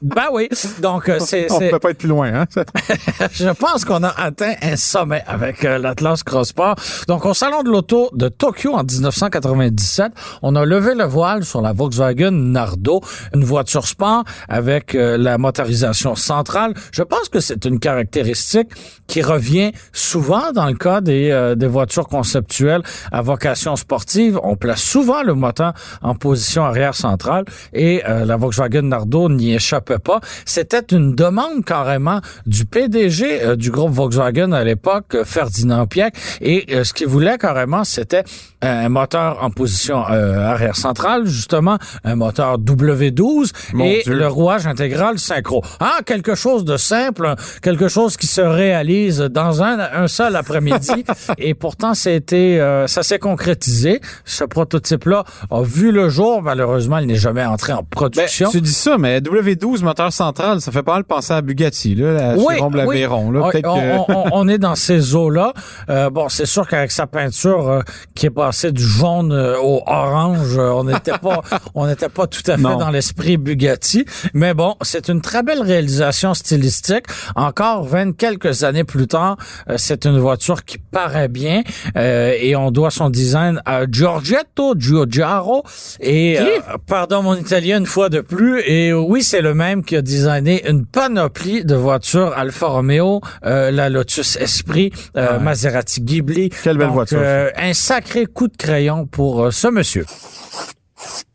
ben 0.00 0.26
oui. 0.32 0.48
Donc, 0.80 1.08
euh, 1.08 1.18
c'est, 1.20 1.50
On 1.50 1.58
c'est- 1.58 1.70
peut 1.70 1.78
pas 1.78 1.90
être 1.90 1.98
plus 1.98 2.08
loin, 2.08 2.32
hein? 2.32 2.46
je 3.32 3.48
pense 3.50 3.84
qu'on 3.84 4.02
a 4.02 4.08
atteint 4.08 4.54
un 4.62 4.76
sommet 4.76 5.22
avec 5.26 5.64
euh, 5.64 5.78
l'Atlas 5.78 6.22
Crossport. 6.22 6.76
Donc, 7.08 7.24
au 7.26 7.34
Salon 7.34 7.62
de 7.62 7.70
l'Auto 7.70 8.10
de 8.14 8.28
Tokyo 8.28 8.74
en 8.74 8.84
1997, 8.84 10.12
on 10.42 10.54
a 10.56 10.64
levé 10.64 10.94
le 10.94 11.04
voile 11.04 11.44
sur 11.44 11.60
la 11.62 11.72
Volkswagen 11.72 12.30
Nardo, 12.30 13.00
une 13.34 13.44
voiture 13.44 13.86
sport 13.86 14.24
avec 14.48 14.94
euh, 14.94 15.16
la 15.18 15.38
motorisation 15.38 16.14
centrale. 16.14 16.74
Je 16.92 17.02
pense 17.02 17.28
que 17.28 17.40
c'est 17.40 17.64
une 17.64 17.78
caractéristique 17.78 18.68
qui 19.06 19.22
revient 19.22 19.72
souvent 19.92 20.52
dans 20.52 20.66
le 20.66 20.74
cas 20.74 21.00
des, 21.00 21.30
euh, 21.30 21.54
des 21.54 21.66
voitures 21.66 22.08
conceptuelles 22.08 22.82
à 23.10 23.22
vocation 23.22 23.76
sportive. 23.76 24.38
On 24.42 24.56
place 24.56 24.80
souvent 24.82 25.22
le 25.22 25.34
moteur 25.34 25.72
en 26.02 26.14
position 26.14 26.64
arrière 26.64 26.94
centrale 26.94 27.44
et 27.72 28.02
la 28.06 28.36
Volkswagen 28.36 28.82
N'y 29.28 29.54
échappait 29.54 29.98
pas. 29.98 30.20
C'était 30.44 30.84
une 30.92 31.14
demande 31.14 31.64
carrément 31.64 32.20
du 32.46 32.64
PDG 32.66 33.42
euh, 33.42 33.56
du 33.56 33.70
groupe 33.70 33.92
Volkswagen 33.92 34.52
à 34.52 34.64
l'époque, 34.64 35.14
euh, 35.14 35.24
Ferdinand 35.24 35.86
Pieck, 35.86 36.14
et 36.40 36.66
euh, 36.70 36.84
ce 36.84 36.92
qu'il 36.92 37.06
voulait 37.06 37.38
carrément, 37.38 37.84
c'était 37.84 38.24
un 38.60 38.88
moteur 38.88 39.42
en 39.42 39.50
position 39.50 40.04
euh, 40.08 40.38
arrière 40.38 40.76
centrale, 40.76 41.26
justement, 41.26 41.78
un 42.04 42.14
moteur 42.14 42.58
W12 42.58 43.50
Mon 43.72 43.84
et 43.84 44.02
Dieu. 44.04 44.14
le 44.14 44.28
rouage 44.28 44.66
intégral 44.68 45.18
synchro. 45.18 45.62
Ah, 45.80 45.98
quelque 46.06 46.36
chose 46.36 46.64
de 46.64 46.76
simple, 46.76 47.34
quelque 47.60 47.88
chose 47.88 48.16
qui 48.16 48.28
se 48.28 48.40
réalise 48.40 49.18
dans 49.18 49.62
un, 49.64 49.78
un 49.80 50.06
seul 50.06 50.36
après-midi. 50.36 51.04
et 51.38 51.54
pourtant, 51.54 51.94
c'était, 51.94 52.60
ça 52.86 53.02
s'est 53.02 53.18
concrétisé. 53.18 54.00
Ce 54.24 54.44
prototype-là 54.44 55.24
a 55.50 55.62
vu 55.62 55.90
le 55.90 56.08
jour. 56.08 56.40
Malheureusement, 56.42 56.98
il 56.98 57.08
n'est 57.08 57.16
jamais 57.16 57.44
entré 57.44 57.72
en 57.72 57.78
Ben, 57.82 57.86
production. 57.90 58.48
Ça, 58.82 58.98
mais 58.98 59.20
W12 59.20 59.82
moteur 59.82 60.12
central, 60.12 60.60
ça 60.60 60.72
fait 60.72 60.82
pas 60.82 60.94
mal 60.94 61.04
penser 61.04 61.32
à 61.32 61.40
Bugatti, 61.42 61.94
là, 61.94 62.34
Oui, 62.36 62.54
oui. 62.86 62.96
Là. 63.32 63.40
On, 63.44 63.50
que- 63.62 64.12
on- 64.12 64.24
on 64.32 64.48
est 64.48 64.58
dans 64.58 64.74
ces 64.74 65.14
eaux-là. 65.14 65.52
Euh, 65.88 66.10
bon, 66.10 66.28
c'est 66.28 66.46
sûr 66.46 66.66
qu'avec 66.66 66.90
sa 66.90 67.06
peinture 67.06 67.68
euh, 67.68 67.80
qui 68.14 68.26
est 68.26 68.30
passée 68.30 68.72
du 68.72 68.82
jaune 68.82 69.32
euh, 69.32 69.56
au 69.60 69.82
orange, 69.86 70.56
euh, 70.58 70.70
on 70.72 70.84
n'était 70.84 71.18
pas, 71.18 71.42
on 71.74 71.86
n'était 71.86 72.08
pas 72.08 72.26
tout 72.26 72.42
à 72.48 72.56
fait 72.56 72.62
Non. 72.62 72.76
dans 72.76 72.90
l'esprit 72.90 73.36
Bugatti. 73.36 74.04
Mais 74.34 74.54
bon, 74.54 74.74
c'est 74.82 75.08
une 75.08 75.20
très 75.20 75.42
belle 75.42 75.62
réalisation 75.62 76.34
stylistique. 76.34 77.04
Encore 77.36 77.84
20 77.84 78.16
quelques 78.16 78.64
années 78.64 78.84
plus 78.84 79.06
tard, 79.06 79.36
euh, 79.70 79.74
c'est 79.78 80.06
une 80.06 80.18
voiture 80.18 80.64
qui 80.64 80.78
paraît 80.78 81.28
bien 81.28 81.62
euh, 81.96 82.34
et 82.38 82.56
on 82.56 82.70
doit 82.70 82.90
son 82.90 83.10
design 83.10 83.60
à 83.64 83.82
Giorgetto 83.90 84.74
Giugiaro 84.78 85.62
et 86.00 86.38
pardon 86.86 87.22
mon 87.22 87.34
italien 87.36 87.78
une 87.78 87.86
fois 87.86 88.08
de 88.08 88.20
plus 88.20 88.60
et 88.72 88.92
oui 88.92 89.22
c'est 89.22 89.42
le 89.42 89.54
même 89.54 89.84
qui 89.84 89.96
a 89.96 90.02
designé 90.02 90.66
une 90.68 90.86
panoplie 90.86 91.64
de 91.64 91.74
voitures 91.74 92.32
Alfa 92.36 92.66
Romeo, 92.68 93.20
euh, 93.44 93.70
la 93.70 93.88
Lotus 93.88 94.36
Esprit, 94.36 94.92
euh, 95.16 95.36
Ouais. 95.38 95.42
Maserati 95.44 96.00
Ghibli. 96.00 96.48
Quelle 96.62 96.78
belle 96.78 96.86
Donc, 96.88 96.94
voiture, 96.94 97.18
euh, 97.22 97.50
un 97.56 97.74
sacré 97.74 98.26
coup 98.26 98.48
de 98.48 98.56
crayon 98.56 99.06
pour 99.06 99.52
ce 99.52 99.68
monsieur. 99.68 100.06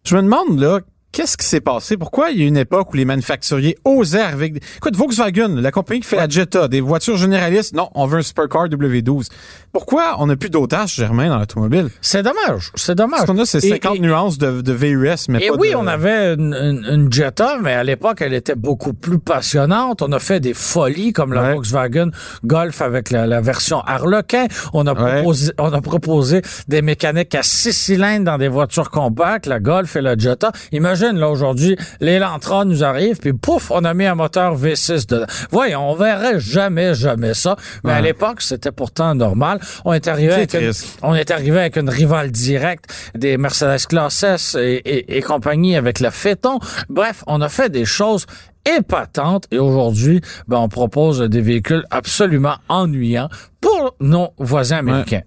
Je 0.05 0.15
me 0.15 0.21
demande, 0.23 0.59
là, 0.59 0.79
qu'est-ce 1.17 1.35
qui 1.35 1.47
s'est 1.47 1.61
passé? 1.61 1.97
Pourquoi 1.97 2.29
il 2.29 2.39
y 2.39 2.43
a 2.43 2.45
une 2.45 2.57
époque 2.57 2.93
où 2.93 2.97
les 2.97 3.03
manufacturiers 3.05 3.75
osaient 3.85 4.21
avec. 4.21 4.61
Écoute, 4.77 4.95
Volkswagen, 4.95 5.55
la 5.59 5.71
compagnie 5.71 6.01
qui 6.01 6.07
fait 6.07 6.15
la 6.15 6.29
Jetta, 6.29 6.67
des 6.67 6.79
voitures 6.79 7.17
généralistes, 7.17 7.73
non, 7.73 7.89
on 7.95 8.05
veut 8.05 8.19
un 8.19 8.21
supercar 8.21 8.67
W12. 8.67 9.29
Pourquoi 9.73 10.15
on 10.19 10.27
n'a 10.27 10.35
plus 10.35 10.51
d'audace, 10.51 10.93
Germain, 10.93 11.29
dans 11.29 11.39
l'automobile? 11.39 11.89
C'est 12.01 12.21
dommage, 12.21 12.71
c'est 12.75 12.93
dommage. 12.93 13.21
Parce 13.21 13.31
qu'on 13.31 13.39
a 13.39 13.45
ces 13.45 13.65
Et- 13.65 13.69
50 13.69 13.95
et- 13.95 13.99
nuances 13.99 14.37
de, 14.37 14.61
de 14.61 14.73
VUS, 14.73 15.27
mais 15.29 15.43
Et 15.43 15.49
pas 15.49 15.55
oui, 15.57 15.71
de... 15.71 15.75
on 15.75 15.87
avait 15.87 16.35
une, 16.35 16.53
une- 16.53 16.85
une 16.87 17.11
Jetta, 17.11 17.57
mais 17.61 17.73
à 17.73 17.83
l'époque, 17.83 18.21
elle 18.21 18.33
était 18.35 18.55
beaucoup 18.55 18.93
plus 18.93 19.17
passionnante. 19.17 20.03
On 20.03 20.11
a 20.11 20.19
fait 20.19 20.39
des 20.39 20.53
folies 20.53 21.13
comme 21.13 21.33
la 21.33 21.41
Ouais. 21.41 21.53
Volkswagen 21.53 22.11
Golf 22.45 22.81
avec 22.81 23.09
la, 23.09 23.25
la 23.25 23.41
version 23.41 23.79
Harlequin. 23.81 24.45
On 24.73 24.85
a, 24.85 24.93
Ouais. 24.93 25.15
proposé, 25.15 25.51
on 25.57 25.71
a 25.73 25.81
proposé 25.81 26.41
des 26.67 26.81
mécaniques 26.83 27.33
à 27.35 27.41
six 27.43 27.73
cylindres 27.73 28.25
dans 28.25 28.37
des 28.37 28.47
voitures 28.49 28.91
compactes, 28.91 29.45
la 29.47 29.59
Golf 29.59 29.95
et 29.95 30.01
la 30.01 30.15
Jetta. 30.17 30.51
Imagine, 30.71 31.06
là, 31.15 31.29
aujourd'hui, 31.29 31.77
l'Elantra 32.01 32.65
nous 32.65 32.83
arrive, 32.83 33.17
puis 33.17 33.33
pouf, 33.33 33.71
on 33.71 33.83
a 33.85 33.93
mis 33.93 34.05
un 34.05 34.15
moteur 34.15 34.57
V6 34.57 35.07
dedans. 35.07 35.25
Voyons, 35.51 35.91
on 35.91 35.95
verrait 35.95 36.39
jamais, 36.39 36.93
jamais 36.93 37.33
ça. 37.33 37.55
Mais 37.83 37.93
à 37.93 38.01
l'époque, 38.01 38.41
c'était 38.41 38.71
pourtant 38.71 39.15
normal. 39.15 39.59
On 39.85 39.93
est 39.93 40.07
arrivé 40.07 40.33
avec 40.33 40.53
une, 40.53 40.59
triste. 40.71 40.99
on 41.01 41.15
est 41.15 41.31
arrivé 41.31 41.59
avec 41.59 41.77
une 41.77 41.89
rivale 41.89 42.31
directe 42.31 42.85
des 43.15 43.37
Mercedes 43.37 43.85
Classe 43.87 44.23
S 44.23 44.55
et, 44.59 44.81
et- 44.85 45.17
et 45.17 45.21
compagnie 45.21 45.75
avec 45.75 45.99
la 45.99 46.11
Phaeton. 46.11 46.59
Bref, 46.89 47.23
on 47.27 47.39
a 47.41 47.49
fait 47.49 47.69
des 47.69 47.85
choses 47.85 48.25
épatantes 48.65 49.45
et 49.51 49.59
aujourd'hui, 49.59 50.19
ben, 50.47 50.57
on 50.57 50.67
propose 50.67 51.21
des 51.21 51.41
véhicules 51.41 51.85
absolument 51.89 52.55
ennuyants 52.67 53.29
pour 53.61 53.95
nos 54.01 54.29
voisins 54.37 54.77
américains. 54.79 55.21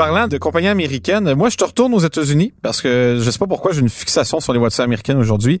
Parlant 0.00 0.28
de 0.28 0.38
compagnie 0.38 0.68
américaine, 0.68 1.34
moi 1.34 1.50
je 1.50 1.58
te 1.58 1.64
retourne 1.64 1.92
aux 1.92 1.98
États-Unis 1.98 2.54
parce 2.62 2.80
que 2.80 3.18
je 3.20 3.30
sais 3.30 3.38
pas 3.38 3.46
pourquoi 3.46 3.72
j'ai 3.72 3.82
une 3.82 3.90
fixation 3.90 4.40
sur 4.40 4.54
les 4.54 4.58
voitures 4.58 4.82
américaines 4.82 5.18
aujourd'hui. 5.18 5.60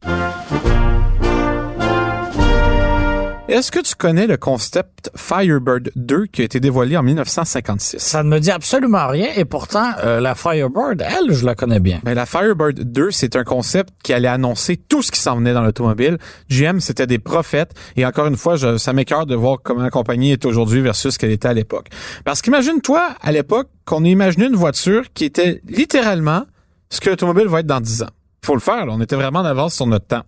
Est-ce 3.50 3.72
que 3.72 3.80
tu 3.80 3.96
connais 3.96 4.28
le 4.28 4.36
concept 4.36 5.10
Firebird 5.16 5.90
2 5.96 6.26
qui 6.26 6.42
a 6.42 6.44
été 6.44 6.60
dévoilé 6.60 6.96
en 6.96 7.02
1956? 7.02 7.98
Ça 7.98 8.22
ne 8.22 8.28
me 8.28 8.38
dit 8.38 8.52
absolument 8.52 9.08
rien 9.08 9.26
et 9.34 9.44
pourtant, 9.44 9.90
euh, 10.04 10.20
la 10.20 10.36
Firebird, 10.36 11.02
elle, 11.02 11.34
je 11.34 11.44
la 11.44 11.56
connais 11.56 11.80
bien. 11.80 11.98
Ben, 12.04 12.14
la 12.14 12.26
Firebird 12.26 12.78
2, 12.78 13.10
c'est 13.10 13.34
un 13.34 13.42
concept 13.42 13.92
qui 14.04 14.12
allait 14.12 14.28
annoncer 14.28 14.76
tout 14.76 15.02
ce 15.02 15.10
qui 15.10 15.18
s'en 15.18 15.34
venait 15.34 15.52
dans 15.52 15.64
l'automobile. 15.64 16.18
GM, 16.48 16.78
c'était 16.78 17.08
des 17.08 17.18
prophètes. 17.18 17.72
Et 17.96 18.06
encore 18.06 18.28
une 18.28 18.36
fois, 18.36 18.54
je, 18.54 18.78
ça 18.78 18.92
m'écœure 18.92 19.26
de 19.26 19.34
voir 19.34 19.58
comment 19.64 19.82
la 19.82 19.90
compagnie 19.90 20.30
est 20.30 20.44
aujourd'hui 20.44 20.80
versus 20.80 21.14
ce 21.14 21.18
qu'elle 21.18 21.32
était 21.32 21.48
à 21.48 21.54
l'époque. 21.54 21.88
Parce 22.24 22.42
qu'imagine-toi, 22.42 23.02
à 23.20 23.32
l'époque, 23.32 23.66
qu'on 23.84 24.04
ait 24.04 24.10
imaginé 24.10 24.46
une 24.46 24.54
voiture 24.54 25.12
qui 25.12 25.24
était 25.24 25.60
littéralement 25.66 26.44
ce 26.88 27.00
que 27.00 27.10
l'automobile 27.10 27.48
va 27.48 27.58
être 27.60 27.66
dans 27.66 27.80
10 27.80 28.04
ans. 28.04 28.10
Faut 28.42 28.54
le 28.54 28.60
faire, 28.60 28.86
là. 28.86 28.92
on 28.92 29.00
était 29.02 29.16
vraiment 29.16 29.40
en 29.40 29.44
avance 29.44 29.74
sur 29.74 29.86
notre 29.86 30.06
temps. 30.06 30.22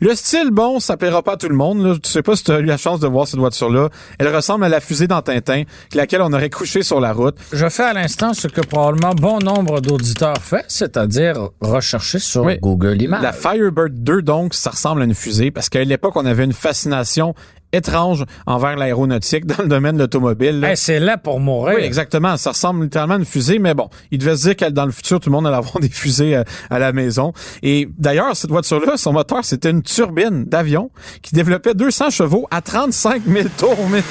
Le 0.00 0.14
style, 0.14 0.50
bon, 0.50 0.80
ça 0.80 0.96
plaira 0.98 1.22
pas 1.22 1.32
à 1.32 1.36
tout 1.38 1.48
le 1.48 1.54
monde. 1.54 1.82
Là. 1.82 1.94
Je 2.04 2.08
sais 2.08 2.22
pas 2.22 2.36
si 2.36 2.44
tu 2.44 2.52
as 2.52 2.58
eu 2.58 2.64
la 2.64 2.76
chance 2.76 3.00
de 3.00 3.06
voir 3.06 3.26
cette 3.26 3.40
voiture-là. 3.40 3.88
Elle 4.18 4.34
ressemble 4.34 4.64
à 4.64 4.68
la 4.68 4.80
fusée 4.80 5.06
dans 5.06 5.22
Tintin, 5.22 5.62
laquelle 5.94 6.20
on 6.20 6.32
aurait 6.32 6.50
couché 6.50 6.82
sur 6.82 7.00
la 7.00 7.12
route. 7.14 7.36
Je 7.52 7.68
fais 7.70 7.84
à 7.84 7.92
l'instant 7.94 8.34
ce 8.34 8.48
que 8.48 8.60
probablement 8.60 9.14
bon 9.14 9.38
nombre 9.38 9.80
d'auditeurs 9.80 10.36
fait, 10.42 10.64
c'est-à-dire 10.68 11.48
rechercher 11.62 12.18
sur 12.18 12.44
Oui. 12.44 12.58
Google 12.60 13.00
Images. 13.00 13.22
La 13.22 13.32
Firebird 13.32 13.94
2, 13.94 14.20
donc, 14.22 14.52
ça 14.54 14.70
ressemble 14.70 15.00
à 15.00 15.04
une 15.06 15.14
fusée 15.14 15.50
parce 15.50 15.70
qu'à 15.70 15.82
l'époque, 15.84 16.16
on 16.16 16.26
avait 16.26 16.44
une 16.44 16.52
fascination 16.52 17.34
étrange 17.74 18.24
envers 18.46 18.76
l'aéronautique 18.76 19.46
dans 19.46 19.62
le 19.62 19.68
domaine 19.68 19.96
de 19.96 20.02
l'automobile. 20.02 20.64
Hey, 20.64 20.76
c'est 20.76 21.00
là 21.00 21.16
pour 21.18 21.40
mourir. 21.40 21.76
Oui, 21.76 21.82
exactement. 21.82 22.36
Ça 22.36 22.50
ressemble 22.50 22.84
littéralement 22.84 23.14
à 23.14 23.18
une 23.18 23.24
fusée, 23.24 23.58
mais 23.58 23.74
bon, 23.74 23.88
il 24.10 24.18
devait 24.18 24.36
se 24.36 24.42
dire 24.42 24.56
que 24.56 24.70
dans 24.70 24.86
le 24.86 24.92
futur, 24.92 25.20
tout 25.20 25.30
le 25.30 25.34
monde 25.34 25.46
allait 25.46 25.56
avoir 25.56 25.78
des 25.80 25.88
fusées 25.88 26.36
à, 26.36 26.44
à 26.70 26.78
la 26.78 26.92
maison. 26.92 27.32
Et 27.62 27.88
d'ailleurs, 27.98 28.36
cette 28.36 28.50
voiture-là, 28.50 28.96
son 28.96 29.12
moteur, 29.12 29.44
c'était 29.44 29.70
une 29.70 29.82
turbine 29.82 30.44
d'avion 30.44 30.90
qui 31.22 31.34
développait 31.34 31.74
200 31.74 32.10
chevaux 32.10 32.46
à 32.50 32.60
35 32.60 33.22
000 33.26 33.48
tours 33.56 33.76
minute. 33.88 34.04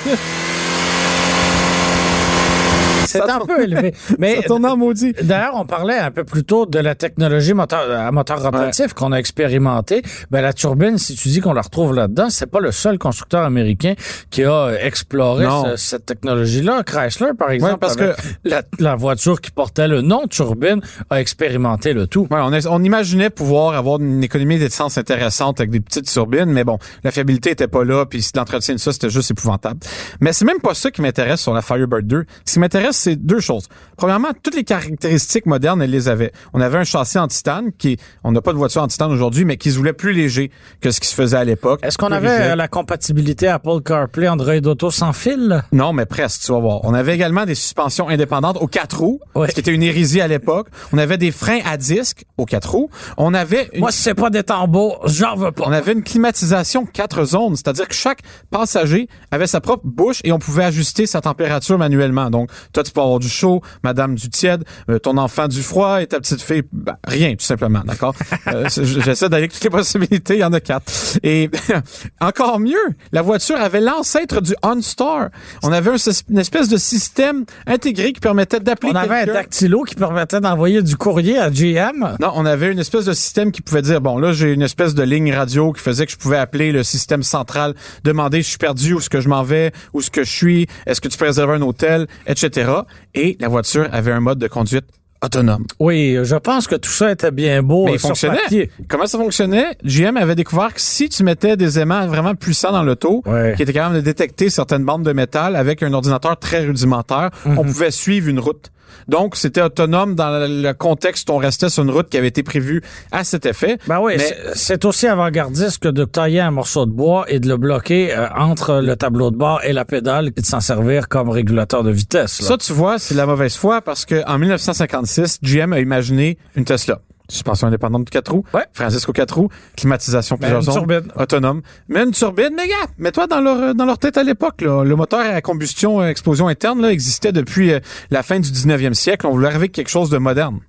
C'est 3.14 3.30
un 3.30 3.40
peu 3.40 3.64
élevé. 3.64 3.94
Mais 4.20 4.38
Ça 4.38 4.44
tourne 4.44 4.66
en 4.66 4.78
maudit. 4.78 5.14
D'ailleurs, 5.22 5.56
on 5.56 5.66
parlait 5.66 5.98
un 5.98 6.12
peu 6.12 6.24
plus 6.24 6.44
tôt 6.44 6.66
de 6.66 6.80
la 6.80 6.96
technologie 6.96 7.54
moteur, 7.54 7.90
à 7.90 8.12
moteur 8.12 8.42
rotatif 8.42 8.94
qu'on 8.94 9.12
a 9.12 9.18
expérimenté. 9.18 10.02
Ben, 10.32 10.42
la 10.42 10.54
turbine, 10.54 10.98
si 10.98 11.16
tu 11.16 11.28
dis 11.30 11.40
qu'on 11.42 11.54
la 11.54 11.62
retrouve 11.62 11.94
là-dedans, 11.94 12.28
c'est 12.30 12.46
pas 12.50 12.60
le 12.60 12.72
seul 12.72 12.98
constructeur 12.98 13.44
américain 13.44 13.94
qui 14.30 14.44
a 14.44 14.72
exploré 14.82 15.46
Non. 15.46 15.66
ce- 15.72 15.76
cette 15.78 16.06
technologie-là. 16.06 16.84
Chrysler, 16.84 17.32
par 17.38 17.52
exemple, 17.52 17.78
parce 17.80 17.98
avec 17.98 18.16
la, 18.44 18.64
la 18.80 18.96
voiture 18.96 19.40
qui 19.42 19.52
portait 19.52 19.88
le 19.88 20.02
nom 20.02 20.28
turbine, 20.28 20.82
a 21.10 21.20
expérimenté 21.22 21.94
le 21.94 22.08
tout. 22.08 22.28
Ouais, 22.32 22.40
on, 22.42 22.52
est- 22.54 22.68
on 22.68 22.84
imaginait 22.84 23.30
pouvoir 23.30 23.76
avoir 23.76 24.00
une 24.00 24.24
économie 24.24 24.58
d'essence 24.60 24.98
intéressante 24.98 25.60
avec 25.60 25.70
des 25.72 25.80
petites 25.80 26.06
turbines, 26.12 26.46
mais 26.52 26.64
bon, 26.64 26.78
la 27.04 27.12
fiabilité 27.12 27.52
était 27.52 27.68
pas 27.68 27.84
là, 27.84 28.06
puis 28.06 28.26
l'entretien 28.36 28.76
de 28.76 28.80
ça, 28.80 28.92
c'était 28.92 29.10
juste 29.10 29.32
épouvantable. 29.32 29.80
Mais 30.20 30.34
c'est 30.34 30.46
même 30.46 30.60
pas 30.60 30.74
ça 30.74 30.92
qui 30.92 31.02
m'intéresse 31.02 31.42
sur 31.42 31.54
la 31.54 31.62
Firebird 31.62 32.06
2. 32.08 32.26
Ce 32.46 32.54
qui 32.54 32.60
m'intéresse, 32.60 32.98
c'est 33.04 33.16
deux 33.16 33.40
choses. 33.40 33.68
Premièrement, 33.98 34.30
toutes 34.42 34.56
les 34.56 34.64
caractéristiques 34.64 35.46
modernes, 35.46 35.82
elle 35.82 35.92
les 35.92 36.08
avait. 36.08 36.32
On 36.54 36.62
avait 36.62 36.78
un 36.78 36.84
châssis 36.84 37.20
en 37.20 37.28
titane, 37.28 37.72
qui, 37.78 37.98
on 38.24 38.32
n'a 38.32 38.42
pas 38.42 38.52
de 38.54 38.58
voiture 38.58 38.82
en 38.82 38.88
titane 38.88 39.12
aujourd'hui, 39.12 39.46
mais 39.46 39.58
qui 39.58 39.72
se 39.72 39.78
voulait 39.78 39.94
plus 39.94 40.14
léger 40.14 40.52
que 40.82 40.92
ce 40.92 41.00
qui 41.00 41.08
se 41.08 41.16
faisait 41.16 41.38
à 41.38 41.44
l'époque. 41.44 41.80
Est-ce 41.84 41.98
qu'on 41.98 42.12
avait 42.12 42.30
rigide. 42.30 42.52
euh, 42.52 42.56
la 42.56 42.68
compatibilité 42.68 43.48
Apple 43.48 43.82
CarPlay 43.86 44.28
Android 44.28 44.54
Auto 44.66 44.92
sans 44.92 45.14
fil? 45.14 45.64
Non, 45.72 45.94
mais 45.94 46.06
presque, 46.06 46.42
tu 46.44 46.52
vas 46.52 46.60
voir. 46.60 46.80
On 46.84 46.94
avait 46.94 47.14
également 47.16 47.46
des 47.46 47.56
suspensions 47.56 48.08
indépendantes 48.10 48.58
aux 48.62 48.68
quatre 48.68 49.00
roues, 49.00 49.20
ce 49.36 49.52
qui 49.54 49.60
était 49.60 49.74
une 49.74 49.84
hérésie 49.84 50.22
à 50.22 50.28
l'époque. 50.28 50.68
On 50.92 50.98
avait 50.98 51.18
des 51.18 51.32
freins 51.32 51.60
à 51.66 51.78
disque 51.78 52.26
aux 52.38 52.46
quatre 52.46 52.72
roues. 52.72 52.90
On 53.18 53.34
avait 53.34 53.70
une 53.74 53.82
Moi, 53.82 53.92
si 53.92 54.02
c'est 54.02 54.14
pas 54.14 54.30
des 54.30 54.44
tambours, 54.44 55.02
j'en 55.06 55.36
veux 55.36 55.52
pas. 55.52 55.66
On 55.68 55.72
avait 55.72 55.94
une 55.94 56.04
climatisation 56.04 56.86
quatre 56.86 57.26
zones, 57.26 57.56
c'est-à-dire 57.56 57.88
que 57.88 57.94
chaque 57.96 58.20
passager 58.52 59.08
avait 59.32 59.48
sa 59.48 59.60
propre 59.62 59.84
bouche 59.86 60.22
et 60.24 60.32
on 60.32 60.40
pouvait 60.40 60.64
ajuster 60.64 61.06
sa 61.06 61.22
température 61.22 61.78
manuellement. 61.78 62.30
Donc, 62.30 62.50
toi, 62.72 62.84
tu 62.84 62.92
du 63.20 63.30
chaud, 63.30 63.62
madame 63.84 64.16
du 64.16 64.30
tiède, 64.30 64.64
euh, 64.90 65.00
ton 65.00 65.18
enfant 65.18 65.48
du 65.48 65.62
froid 65.62 66.02
et 66.02 66.08
ta 66.08 66.20
petite 66.20 66.42
fille, 66.42 66.64
ben, 66.72 66.96
rien, 67.06 67.36
tout 67.36 67.46
simplement, 67.46 67.82
d'accord? 67.86 68.16
Euh, 68.48 68.68
J'essaie 68.70 69.30
d'aller 69.30 69.44
avec 69.44 69.54
toutes 69.54 69.64
les 69.64 69.70
possibilités, 69.70 70.34
il 70.36 70.40
y 70.40 70.44
en 70.44 70.52
a 70.54 70.60
quatre. 70.60 70.92
Et 71.24 71.50
encore 72.22 72.60
mieux, 72.60 72.76
la 73.12 73.22
voiture 73.22 73.56
avait 73.58 73.80
l'ancêtre 73.82 74.42
du 74.42 74.54
OnStar. 74.64 75.30
On 75.64 75.72
avait 75.72 75.92
un- 75.92 76.12
une 76.30 76.38
espèce 76.40 76.68
de 76.70 76.78
système 76.78 77.46
intégré 77.66 78.12
qui 78.14 78.20
permettait 78.20 78.60
d'appeler 78.60 78.92
On 78.94 78.96
avait 78.96 79.22
un 79.22 79.26
dactylo 79.34 79.84
qui 79.84 79.96
permettait 79.96 80.42
d'envoyer 80.42 80.82
du 80.82 80.98
courrier 80.98 81.38
à 81.38 81.50
GM. 81.50 82.18
Non, 82.20 82.32
on 82.36 82.46
avait 82.46 82.72
une 82.72 82.80
espèce 82.80 83.06
de 83.06 83.14
système 83.14 83.52
qui 83.52 83.62
pouvait 83.62 83.82
dire, 83.82 84.02
bon, 84.02 84.18
là, 84.18 84.34
j'ai 84.34 84.52
une 84.52 84.62
espèce 84.62 84.94
de 84.94 85.04
ligne 85.04 85.34
radio 85.34 85.72
qui 85.72 85.82
faisait 85.82 86.06
que 86.06 86.12
je 86.12 86.18
pouvais 86.18 86.38
appeler 86.38 86.72
le 86.72 86.84
système 86.84 87.24
central, 87.24 87.74
demander 88.04 88.38
si 88.40 88.44
je 88.44 88.50
suis 88.50 88.58
perdu, 88.58 88.94
où 88.94 89.00
est-ce 89.00 89.10
que 89.10 89.22
je 89.22 89.30
m'en 89.30 89.44
vais, 89.44 89.72
où 89.94 90.00
est-ce 90.00 90.12
que 90.12 90.24
je 90.24 90.32
suis, 90.32 90.68
est-ce 90.86 91.00
que 91.02 91.08
tu 91.08 91.18
peux 91.18 91.26
réserver 91.26 91.54
un 91.56 91.62
hôtel, 91.62 92.08
etc. 92.28 92.72
Et 93.14 93.38
la 93.40 93.48
voiture 93.48 93.88
avait 93.92 94.12
un 94.12 94.20
mode 94.20 94.40
de 94.40 94.48
conduite 94.48 94.86
autonome. 95.24 95.66
Oui, 95.80 96.18
je 96.24 96.36
pense 96.36 96.68
que 96.68 96.76
tout 96.76 96.90
ça 96.90 97.10
était 97.12 97.32
bien 97.32 97.64
beau 97.64 97.86
Mais 97.86 97.92
euh, 97.92 97.96
il 97.96 98.00
sur 98.00 98.10
fonctionnait. 98.10 98.38
papier. 98.44 98.70
Comment 98.90 99.06
ça 99.06 99.18
fonctionnait? 99.18 99.78
GM 99.86 100.18
avait 100.18 100.36
découvert 100.36 100.74
que 100.74 100.82
si 100.82 101.08
tu 101.08 101.24
mettais 101.24 101.56
des 101.56 101.80
aimants 101.80 102.06
vraiment 102.08 102.36
puissants 102.36 102.74
dans 102.74 102.84
l'auto, 102.84 103.22
Ouais. 103.26 103.54
qui 103.56 103.64
étaient 103.64 103.72
capables 103.72 103.96
de 103.96 104.02
détecter 104.02 104.50
certaines 104.50 104.84
bandes 104.84 105.04
de 105.04 105.14
métal 105.14 105.56
avec 105.56 105.82
un 105.82 105.94
ordinateur 105.94 106.38
très 106.38 106.66
rudimentaire, 106.66 107.30
Mhm. 107.46 107.58
on 107.58 107.64
pouvait 107.64 107.92
suivre 107.92 108.28
une 108.28 108.40
route. 108.40 108.70
Donc, 109.08 109.36
c'était 109.36 109.62
autonome 109.62 110.16
dans 110.16 110.30
le 110.50 110.72
contexte 110.74 111.30
où 111.30 111.34
on 111.34 111.38
restait 111.38 111.70
sur 111.70 111.84
une 111.84 111.92
route 111.92 112.10
qui 112.10 112.18
avait 112.18 112.28
été 112.30 112.42
prévue 112.44 112.82
à 113.12 113.24
cet 113.24 113.46
effet. 113.46 113.78
Ben 113.88 114.00
oui, 114.00 114.14
Mais- 114.18 114.36
c'est- 114.56 114.86
aussi 114.86 115.08
avant-gardiste 115.08 115.80
que 115.80 115.90
de 115.90 116.04
tailler 116.06 116.40
un 116.42 116.52
morceau 116.52 116.86
de 116.86 116.92
bois 116.92 117.26
et 117.28 117.40
de 117.40 117.48
le 117.48 117.58
bloquer 117.58 118.14
euh, 118.14 118.28
entre 118.36 118.82
le 118.82 118.96
tableau 118.96 119.32
de 119.32 119.36
bord 119.38 119.62
et 119.64 119.74
la 119.74 119.86
pédale 119.86 120.28
et 120.36 120.42
de 120.42 120.46
s'en 120.46 120.60
servir 120.62 121.08
comme 121.10 121.30
régulateur 121.30 121.84
de 121.84 121.92
vitesse. 121.92 122.42
là. 122.42 122.48
Ça, 122.48 122.58
tu 122.58 122.74
vois, 122.74 123.00
c'est 123.00 123.16
la 123.16 123.26
mauvaise 123.26 123.56
foi 123.56 123.82
parce 123.82 124.06
que 124.06 124.24
en 124.28 124.38
1956, 124.38 125.40
GM 125.42 125.74
a 125.74 125.80
imaginé 125.80 126.38
une 126.56 126.66
Tesla. 126.66 127.00
Suspension 127.30 127.68
indépendante 127.68 128.04
de 128.06 128.10
quatre 128.10 128.32
roues, 128.34 128.44
Ouais. 128.54 128.66
Francisco 128.74 129.14
quatre 129.14 129.36
roues, 129.38 129.50
climatisation 129.78 130.38
plusieurs 130.38 130.60
une 130.60 130.66
zones, 130.66 130.74
turbine. 130.76 131.12
autonome. 131.16 131.62
Mais 131.88 132.04
une 132.04 132.12
turbine, 132.12 132.50
mais 132.56 132.68
gars, 132.68 132.74
mets-toi 132.98 133.28
dans 133.28 133.40
leur 133.40 133.74
dans 133.74 133.86
leur 133.86 133.98
tête 133.98 134.18
à 134.18 134.24
l'époque. 134.24 134.62
Le 134.62 134.96
moteur 134.96 135.22
à 135.22 135.42
combustion, 135.42 136.00
à 136.02 136.08
explosion 136.08 136.48
interne, 136.50 136.82
là, 136.82 136.92
existait 136.92 137.32
depuis 137.32 137.72
euh, 137.74 137.80
la 138.12 138.24
fin 138.24 138.40
du 138.40 138.50
19e 138.50 138.94
siècle. 138.94 139.26
On 139.26 139.32
voulait 139.32 139.48
arriver 139.48 139.62
avec 139.64 139.72
quelque 139.72 139.90
chose 139.90 140.10
de 140.10 140.18
moderne. 140.18 140.60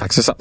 Fait 0.00 0.08
que 0.08 0.14
c'est 0.14 0.22
ça. 0.22 0.36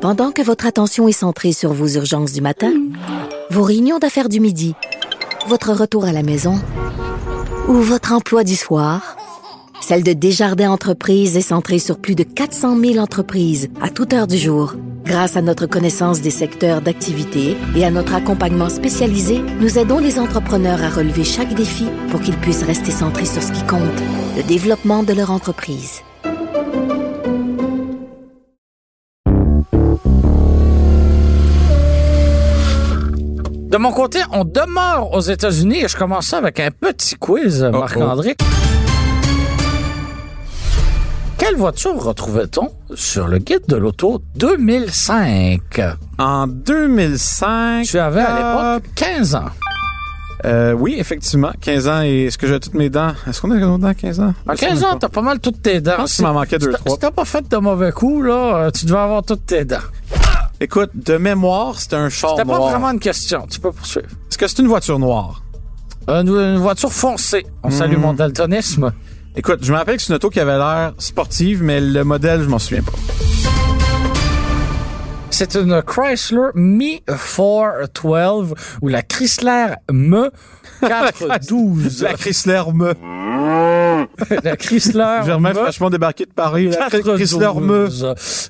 Pendant 0.00 0.32
que 0.32 0.42
votre 0.42 0.66
attention 0.66 1.06
est 1.08 1.12
centrée 1.12 1.52
sur 1.52 1.72
vos 1.72 1.86
urgences 1.88 2.32
du 2.32 2.40
matin, 2.40 2.72
vos 3.50 3.62
réunions 3.62 3.98
d'affaires 3.98 4.28
du 4.28 4.40
midi, 4.40 4.74
votre 5.46 5.72
retour 5.72 6.04
à 6.04 6.12
la 6.12 6.22
maison 6.22 6.60
ou 7.68 7.74
votre 7.74 8.12
emploi 8.12 8.42
du 8.42 8.56
soir, 8.56 9.16
celle 9.82 10.04
de 10.04 10.12
Desjardins 10.12 10.70
Entreprises 10.70 11.36
est 11.36 11.40
centrée 11.40 11.80
sur 11.80 11.98
plus 11.98 12.14
de 12.14 12.22
400 12.22 12.78
000 12.78 12.98
entreprises 12.98 13.68
à 13.82 13.90
toute 13.90 14.12
heure 14.12 14.28
du 14.28 14.38
jour. 14.38 14.74
Grâce 15.04 15.36
à 15.36 15.42
notre 15.42 15.66
connaissance 15.66 16.20
des 16.20 16.30
secteurs 16.30 16.80
d'activité 16.80 17.56
et 17.74 17.84
à 17.84 17.90
notre 17.90 18.14
accompagnement 18.14 18.68
spécialisé, 18.68 19.42
nous 19.60 19.78
aidons 19.78 19.98
les 19.98 20.20
entrepreneurs 20.20 20.82
à 20.82 20.88
relever 20.88 21.24
chaque 21.24 21.52
défi 21.54 21.86
pour 22.10 22.20
qu'ils 22.20 22.36
puissent 22.36 22.62
rester 22.62 22.92
centrés 22.92 23.26
sur 23.26 23.42
ce 23.42 23.50
qui 23.50 23.66
compte, 23.66 23.80
le 24.36 24.44
développement 24.44 25.02
de 25.02 25.12
leur 25.12 25.32
entreprise. 25.32 26.02
De 33.72 33.78
mon 33.78 33.90
côté, 33.90 34.20
on 34.30 34.44
demeure 34.44 35.12
aux 35.12 35.22
États-Unis 35.22 35.84
et 35.84 35.88
je 35.88 35.96
commence 35.96 36.26
ça 36.26 36.38
avec 36.38 36.60
un 36.60 36.70
petit 36.70 37.16
quiz, 37.16 37.62
Marc-André. 37.64 38.36
Quelle 41.52 41.60
voiture 41.60 42.02
retrouvait-on 42.02 42.70
sur 42.94 43.28
le 43.28 43.36
guide 43.36 43.64
de 43.68 43.76
l'auto 43.76 44.22
2005? 44.36 45.60
En 46.18 46.46
2005... 46.46 47.84
Tu 47.84 47.98
avais 47.98 48.22
à 48.22 48.78
l'époque 48.78 48.90
15 48.94 49.34
ans. 49.34 49.44
Euh, 50.46 50.72
oui, 50.72 50.96
effectivement. 50.98 51.50
15 51.60 51.88
ans 51.88 52.00
et 52.02 52.24
est-ce 52.24 52.38
que 52.38 52.46
j'ai 52.46 52.58
toutes 52.58 52.72
mes 52.72 52.88
dents? 52.88 53.12
Est-ce 53.28 53.42
qu'on 53.42 53.50
a 53.50 53.56
nos 53.56 53.76
dents 53.76 53.88
à 53.88 53.92
15 53.92 54.20
ans? 54.20 54.32
À 54.48 54.56
15 54.56 54.82
ans, 54.82 54.96
t'as 54.98 55.10
pas 55.10 55.20
mal 55.20 55.40
toutes 55.40 55.60
tes 55.60 55.82
dents. 55.82 55.92
Je 55.92 55.96
pense 55.98 56.14
qu'il 56.14 56.24
m'en 56.24 56.32
manquait 56.32 56.58
deux, 56.58 56.72
Si 56.72 56.78
trois. 56.78 56.96
t'as 56.96 57.10
pas 57.10 57.26
fait 57.26 57.46
de 57.46 57.56
mauvais 57.58 57.92
coups, 57.92 58.24
là, 58.24 58.56
euh, 58.56 58.70
tu 58.70 58.86
devais 58.86 59.00
avoir 59.00 59.22
toutes 59.22 59.44
tes 59.44 59.66
dents. 59.66 59.76
Écoute, 60.58 60.92
de 60.94 61.18
mémoire, 61.18 61.78
c'était 61.78 61.96
un 61.96 62.08
char 62.08 62.30
C'était 62.30 62.48
pas 62.48 62.56
noir. 62.56 62.70
vraiment 62.70 62.92
une 62.92 62.98
question. 62.98 63.46
Tu 63.50 63.60
peux 63.60 63.72
poursuivre. 63.72 64.06
Est-ce 64.30 64.38
que 64.38 64.46
c'est 64.48 64.60
une 64.60 64.68
voiture 64.68 64.98
noire? 64.98 65.42
Une, 66.08 66.28
une 66.30 66.56
voiture 66.56 66.92
foncée. 66.94 67.44
On 67.62 67.68
salue 67.68 67.96
Hmm. 67.98 68.00
mon 68.00 68.14
daltonisme. 68.14 68.90
Écoute, 69.34 69.60
je 69.62 69.72
me 69.72 69.78
rappelle 69.78 69.96
que 69.96 70.02
c'est 70.02 70.10
une 70.10 70.16
auto 70.16 70.28
qui 70.28 70.40
avait 70.40 70.58
l'air 70.58 70.92
sportive, 70.98 71.62
mais 71.62 71.80
le 71.80 72.04
modèle, 72.04 72.42
je 72.42 72.48
m'en 72.48 72.58
souviens 72.58 72.82
pas. 72.82 72.92
C'est 75.30 75.54
une 75.56 75.80
Chrysler 75.82 76.48
Me 76.54 76.98
412 77.06 78.54
ou 78.82 78.88
la 78.88 79.00
Chrysler 79.02 79.68
Me 79.90 80.30
412. 80.80 82.02
La 82.02 82.12
Chrysler 82.12 82.62
me. 82.74 82.92
la 84.44 84.56
Chrysler 84.56 85.20
Germain 85.24 85.50
Me 85.50 85.54
franchement 85.54 85.90
débarqué 85.90 86.24
de 86.24 86.32
Paris. 86.32 86.68
La 86.68 86.88
412. 86.90 87.16
Chrysler 87.16 87.60
me. 87.60 87.88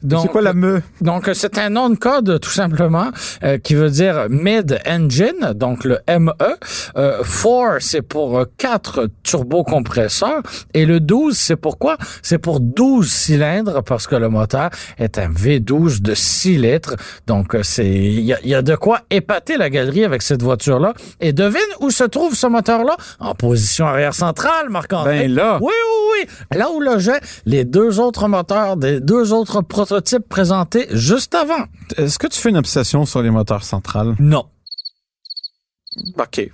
Donc, 0.02 0.22
C'est 0.22 0.28
quoi 0.28 0.42
la 0.42 0.52
me? 0.54 0.82
Donc, 1.00 1.30
c'est 1.34 1.58
un 1.58 1.70
nom 1.70 1.90
de 1.90 1.96
code, 1.96 2.40
tout 2.40 2.50
simplement, 2.50 3.10
euh, 3.42 3.58
qui 3.58 3.74
veut 3.74 3.90
dire 3.90 4.26
mid-engine, 4.28 5.52
donc 5.54 5.84
le 5.84 5.98
ME. 6.08 6.32
Euh, 6.96 7.22
4, 7.22 7.78
c'est 7.80 8.02
pour 8.02 8.38
euh, 8.38 8.44
4 8.58 9.08
turbocompresseurs. 9.22 10.42
Et 10.74 10.86
le 10.86 11.00
12, 11.00 11.36
c'est 11.36 11.56
pourquoi? 11.56 11.96
C'est 12.22 12.38
pour 12.38 12.60
12 12.60 13.08
cylindres, 13.10 13.82
parce 13.84 14.06
que 14.06 14.16
le 14.16 14.28
moteur 14.28 14.70
est 14.98 15.18
un 15.18 15.28
V12 15.28 16.00
de 16.00 16.14
6 16.14 16.58
litres. 16.58 16.96
Donc, 17.26 17.54
euh, 17.54 17.62
c'est 17.62 17.86
il 17.86 18.20
y 18.20 18.34
y 18.44 18.54
a 18.54 18.62
de 18.62 18.74
quoi 18.74 19.00
épater 19.10 19.56
la 19.56 19.70
galerie 19.70 20.04
avec 20.04 20.22
cette 20.22 20.42
voiture-là. 20.42 20.94
Et 21.20 21.32
devine 21.32 21.60
où 21.80 21.90
se 21.90 22.04
trouve 22.04 22.34
ce 22.34 22.46
moteur-là? 22.46 22.96
En 23.18 23.34
position 23.34 23.86
arrière 23.86 24.14
centrale, 24.14 24.68
Marc-André. 24.68 25.20
Ben 25.20 25.34
là. 25.34 25.58
Oui, 25.62 25.72
oui, 25.72 26.24
oui. 26.26 26.58
Là 26.58 26.70
où 26.72 26.80
logeaient 26.80 27.20
les 27.46 27.64
deux 27.64 28.00
autres 28.00 28.26
moteurs 28.26 28.76
des 28.76 29.00
deux 29.00 29.32
autres 29.32 29.60
prototypes 29.60 30.28
présentés 30.28 30.88
juste 30.90 31.36
avant. 31.36 31.64
Est-ce 31.96 32.18
que 32.18 32.26
tu 32.26 32.38
fais 32.38 32.50
une 32.50 32.56
obsession 32.56 33.06
sur 33.06 33.22
les 33.22 33.30
moteurs 33.30 33.62
centrales? 33.62 34.16
Non. 34.18 34.44
OK. 36.18 36.50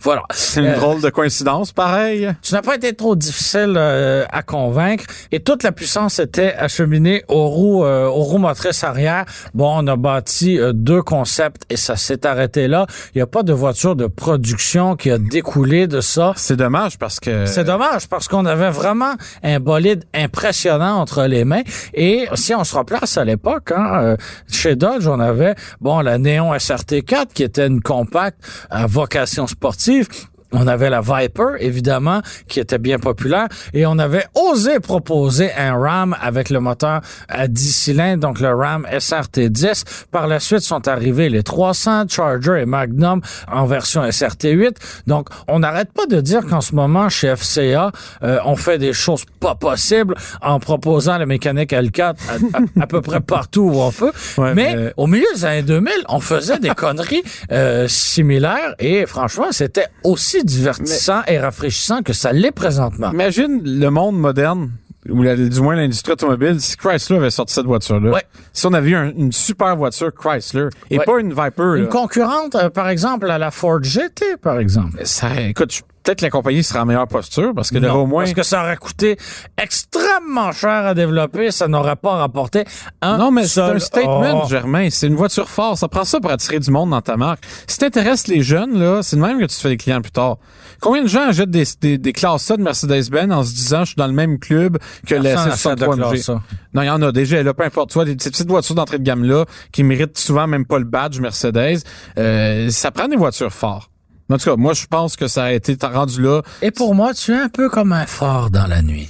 Voilà. 0.00 0.22
C'est 0.32 0.60
une 0.60 0.66
Euh, 0.66 0.76
drôle 0.76 1.00
de 1.00 1.10
coïncidence, 1.10 1.72
pareil. 1.72 2.30
Tu 2.42 2.52
n'as 2.54 2.62
pas 2.62 2.76
été 2.76 2.94
trop 2.94 3.16
difficile 3.16 3.74
euh, 3.76 4.24
à 4.30 4.42
convaincre 4.42 5.04
et 5.32 5.40
toute 5.40 5.62
la 5.62 5.72
puissance 5.72 6.18
était 6.18 6.54
acheminée 6.54 7.24
aux 7.28 7.48
roues, 7.48 7.84
euh, 7.84 8.06
aux 8.06 8.22
roues 8.22 8.38
motrices 8.38 8.84
arrière. 8.84 9.24
Bon, 9.54 9.72
on 9.82 9.86
a 9.86 9.96
bâti 9.96 10.58
euh, 10.58 10.72
deux 10.74 11.02
concepts 11.02 11.62
et 11.70 11.76
ça 11.76 11.96
s'est 11.96 12.26
arrêté 12.26 12.68
là. 12.68 12.86
Il 13.14 13.18
n'y 13.18 13.22
a 13.22 13.26
pas 13.26 13.42
de 13.42 13.52
voiture 13.52 13.96
de 13.96 14.06
production 14.06 14.96
qui 14.96 15.10
a 15.10 15.18
découlé 15.18 15.86
de 15.86 16.00
ça. 16.00 16.32
C'est 16.36 16.56
dommage 16.56 16.98
parce 16.98 17.20
que... 17.20 17.46
C'est 17.46 17.64
dommage 17.64 18.08
parce 18.08 18.28
qu'on 18.28 18.46
avait 18.46 18.70
vraiment 18.70 19.14
un 19.42 19.60
bolide 19.60 20.04
impressionnant 20.14 20.96
entre 21.00 21.24
les 21.24 21.44
mains. 21.44 21.62
Et 21.94 22.26
si 22.34 22.54
on 22.54 22.64
se 22.64 22.76
replace 22.76 23.16
à 23.16 23.24
l'époque, 23.24 23.72
hein, 23.74 23.90
euh, 24.02 24.16
chez 24.50 24.76
Dodge, 24.76 25.06
on 25.06 25.20
avait 25.20 25.54
bon 25.80 26.00
la 26.00 26.18
Néon 26.18 26.52
SRT4 26.54 27.26
qui 27.34 27.42
était 27.42 27.66
une 27.66 27.80
compacte 27.80 28.38
à 28.70 28.86
vocation 28.86 29.46
sportive. 29.46 29.73
sportif, 29.74 30.28
On 30.54 30.66
avait 30.66 30.88
la 30.90 31.00
Viper, 31.00 31.56
évidemment, 31.58 32.20
qui 32.48 32.60
était 32.60 32.78
bien 32.78 32.98
populaire. 32.98 33.48
Et 33.72 33.84
on 33.86 33.98
avait 33.98 34.24
osé 34.34 34.80
proposer 34.80 35.52
un 35.54 35.76
Ram 35.76 36.16
avec 36.20 36.48
le 36.50 36.60
moteur 36.60 37.00
à 37.28 37.48
10 37.48 37.72
cylindres, 37.72 38.20
donc 38.20 38.40
le 38.40 38.54
Ram 38.54 38.86
SRT10. 38.90 39.84
Par 40.10 40.26
la 40.26 40.40
suite 40.40 40.60
sont 40.60 40.86
arrivés 40.88 41.28
les 41.28 41.42
300, 41.42 42.04
Charger 42.08 42.60
et 42.62 42.66
Magnum 42.66 43.20
en 43.50 43.66
version 43.66 44.02
SRT8. 44.02 44.76
Donc, 45.06 45.28
on 45.48 45.58
n'arrête 45.58 45.92
pas 45.92 46.06
de 46.06 46.20
dire 46.20 46.46
qu'en 46.46 46.60
ce 46.60 46.74
moment, 46.74 47.08
chez 47.08 47.34
FCA, 47.34 47.90
euh, 48.22 48.38
on 48.44 48.56
fait 48.56 48.78
des 48.78 48.92
choses 48.92 49.24
pas 49.40 49.54
possibles 49.54 50.14
en 50.40 50.58
proposant 50.60 51.18
la 51.18 51.26
mécanique 51.26 51.72
L4 51.72 52.02
à, 52.02 52.12
à- 52.58 52.82
à 52.84 52.86
peu 52.86 53.00
près 53.00 53.20
partout 53.20 53.62
où 53.62 53.80
on 53.80 53.90
peut. 53.90 54.12
Ouais, 54.38 54.54
mais 54.54 54.76
mais- 54.76 54.92
au 54.96 55.06
milieu 55.06 55.26
des 55.34 55.44
années 55.44 55.62
2000, 55.62 55.92
on 56.08 56.20
faisait 56.20 56.58
des 56.58 56.70
conneries 56.70 57.22
euh, 57.52 57.88
similaires 57.88 58.74
et 58.78 59.06
franchement, 59.06 59.46
c'était 59.50 59.86
aussi 60.02 60.43
divertissant 60.44 61.22
et 61.26 61.38
rafraîchissant 61.38 62.02
que 62.02 62.12
ça 62.12 62.32
l'est 62.32 62.52
présentement. 62.52 63.10
Imagine 63.12 63.60
le 63.64 63.88
monde 63.90 64.18
moderne, 64.18 64.70
ou 65.08 65.22
la- 65.22 65.36
du 65.36 65.60
moins 65.60 65.76
l'industrie 65.76 66.12
automobile, 66.12 66.60
si 66.60 66.76
Chrysler 66.76 67.16
avait 67.16 67.30
sorti 67.30 67.54
cette 67.54 67.66
voiture-là. 67.66 68.10
Ouais. 68.12 68.22
Si 68.52 68.66
on 68.66 68.72
avait 68.72 68.90
eu 68.90 68.94
un- 68.96 69.10
une 69.16 69.32
super 69.32 69.76
voiture 69.76 70.12
Chrysler, 70.14 70.68
et 70.90 70.98
Ouais. 70.98 71.04
pas 71.04 71.18
une 71.20 71.30
Viper, 71.30 71.76
Une 71.76 71.82
là, 71.84 71.86
concurrente, 71.88 72.54
euh, 72.54 72.70
par 72.70 72.88
exemple, 72.88 73.30
à 73.30 73.38
la 73.38 73.50
Ford 73.50 73.82
GT, 73.82 74.36
par 74.40 74.58
exemple. 74.58 74.98
ça, 75.04 75.28
écoute, 75.40 75.72
je- 75.74 75.82
peut-être 76.04 76.18
que 76.20 76.24
la 76.24 76.30
compagnie 76.30 76.62
serait 76.62 76.80
en 76.80 76.84
meilleure 76.86 77.08
posture 77.08 77.52
parce 77.54 77.70
que 77.70 77.78
Non, 77.78 78.02
au 78.02 78.06
moins... 78.06 78.24
Parce 78.24 78.34
que 78.34 78.42
ça 78.42 78.62
aurait 78.62 78.76
coûté 78.76 79.16
extrêmement 79.60 80.52
cher 80.52 80.68
à 80.86 80.94
développer, 80.94 81.50
ça 81.50 81.66
n'aurait 81.66 81.96
pas 81.96 82.12
rapporté 82.16 82.64
un 83.02 83.16
Non, 83.18 83.30
mais 83.30 83.46
c'est 83.46 83.60
un 83.60 83.78
statement, 83.78 84.42
Oh. 84.44 84.48
Germain. 84.48 84.88
C'est 84.90 85.06
une 85.06 85.14
voiture 85.16 85.48
forte. 85.48 85.78
Ça 85.78 85.88
prend 85.88 86.04
ça 86.04 86.20
pour 86.20 86.30
attirer 86.30 86.58
du 86.60 86.70
monde 86.70 86.90
dans 86.90 87.00
ta 87.00 87.16
marque. 87.16 87.44
Si 87.66 87.78
t'intéresses 87.78 88.26
les 88.28 88.42
jeunes, 88.42 88.78
là, 88.78 89.02
c'est 89.02 89.16
de 89.16 89.20
même 89.22 89.38
que 89.38 89.44
tu 89.44 89.54
te 89.56 89.60
fais 89.60 89.68
des 89.70 89.76
clients 89.76 90.00
plus 90.02 90.10
tard. 90.12 90.36
Combien 90.80 91.02
de 91.02 91.08
gens 91.08 91.28
achètent 91.28 91.50
des, 91.50 91.64
des, 91.80 91.98
des 91.98 92.12
classes 92.12 92.50
A 92.50 92.56
de 92.56 92.62
Mercedes-Benz 92.62 93.32
en 93.32 93.42
se 93.42 93.54
disant 93.54 93.80
je 93.80 93.90
suis 93.90 93.96
dans 93.96 94.06
le 94.06 94.12
même 94.12 94.38
club 94.38 94.78
que 95.06 95.14
la 95.14 95.22
Personne 95.34 95.52
achète 95.52 95.78
de 95.78 95.84
63 95.84 95.96
MG? 95.96 96.02
classe 96.10 96.28
A. 96.28 96.42
Non, 96.74 96.82
il 96.82 96.86
y 96.86 96.90
en 96.90 97.00
a 97.02 97.12
déjà, 97.12 97.42
là, 97.42 97.54
peu 97.54 97.64
importe. 97.64 97.90
Tu 97.90 97.94
vois, 97.94 98.04
des, 98.04 98.16
ces 98.18 98.30
petites 98.30 98.48
voitures 98.48 98.74
d'entrée 98.74 98.98
de 98.98 99.04
gamme-là, 99.04 99.44
qui 99.72 99.82
méritent 99.82 100.18
souvent 100.18 100.46
même 100.46 100.66
pas 100.66 100.78
le 100.78 100.84
badge 100.84 101.20
Mercedes, 101.20 101.78
euh, 102.18 102.68
ça 102.70 102.90
prend 102.90 103.08
des 103.08 103.16
voitures 103.16 103.52
fortes. 103.52 103.90
En 104.30 104.38
tout 104.38 104.44
cas, 104.50 104.56
moi, 104.56 104.72
je 104.72 104.86
pense 104.86 105.16
que 105.16 105.28
ça 105.28 105.44
a 105.44 105.52
été 105.52 105.76
rendu 105.82 106.22
là. 106.22 106.40
Et 106.62 106.70
pour 106.70 106.94
moi, 106.94 107.12
tu 107.12 107.32
es 107.32 107.38
un 107.38 107.48
peu 107.50 107.68
comme 107.68 107.92
un 107.92 108.06
phare 108.06 108.50
dans 108.50 108.66
la 108.66 108.80
nuit 108.80 109.08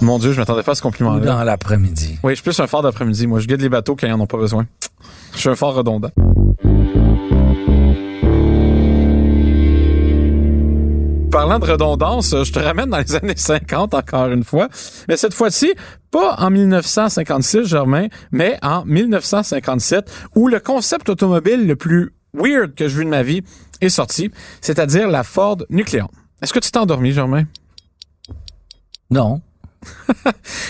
Mon 0.00 0.18
Dieu, 0.18 0.32
je 0.32 0.38
m'attendais 0.38 0.62
pas 0.62 0.72
à 0.72 0.74
ce 0.76 0.82
compliment-là. 0.82 1.24
dans 1.24 1.42
l'après-midi. 1.44 2.18
Oui, 2.22 2.32
je 2.32 2.36
suis 2.36 2.44
plus 2.44 2.60
un 2.60 2.66
phare 2.68 2.82
d'après-midi. 2.82 3.26
Moi, 3.26 3.40
je 3.40 3.46
guide 3.48 3.60
les 3.60 3.68
bateaux 3.68 3.96
quand 3.96 4.06
ils 4.06 4.12
en 4.12 4.20
ont 4.20 4.26
pas 4.26 4.38
besoin. 4.38 4.66
Je 5.34 5.38
suis 5.38 5.48
un 5.48 5.56
phare 5.56 5.74
redondant. 5.74 6.10
Parlant 11.32 11.60
de 11.60 11.64
redondance, 11.64 12.34
je 12.42 12.52
te 12.52 12.58
ramène 12.58 12.90
dans 12.90 12.98
les 12.98 13.14
années 13.14 13.36
50 13.36 13.94
encore 13.94 14.26
une 14.30 14.42
fois. 14.42 14.68
Mais 15.08 15.16
cette 15.16 15.32
fois-ci, 15.32 15.72
pas 16.10 16.34
en 16.38 16.50
1956, 16.50 17.66
Germain, 17.66 18.08
mais 18.32 18.58
en 18.62 18.84
1957, 18.84 20.10
où 20.34 20.48
le 20.48 20.58
concept 20.58 21.08
automobile 21.08 21.66
le 21.68 21.76
plus 21.76 22.12
weird 22.34 22.74
que 22.74 22.88
j'ai 22.88 22.98
vu 22.98 23.04
de 23.04 23.10
ma 23.10 23.22
vie 23.22 23.42
est 23.80 23.88
sorti, 23.88 24.30
c'est-à-dire 24.60 25.08
la 25.08 25.22
Ford 25.22 25.58
Nucleon. 25.70 26.08
Est-ce 26.42 26.52
que 26.52 26.58
tu 26.58 26.70
t'es 26.70 26.78
endormi, 26.78 27.12
Germain? 27.12 27.44
Non. 29.10 29.40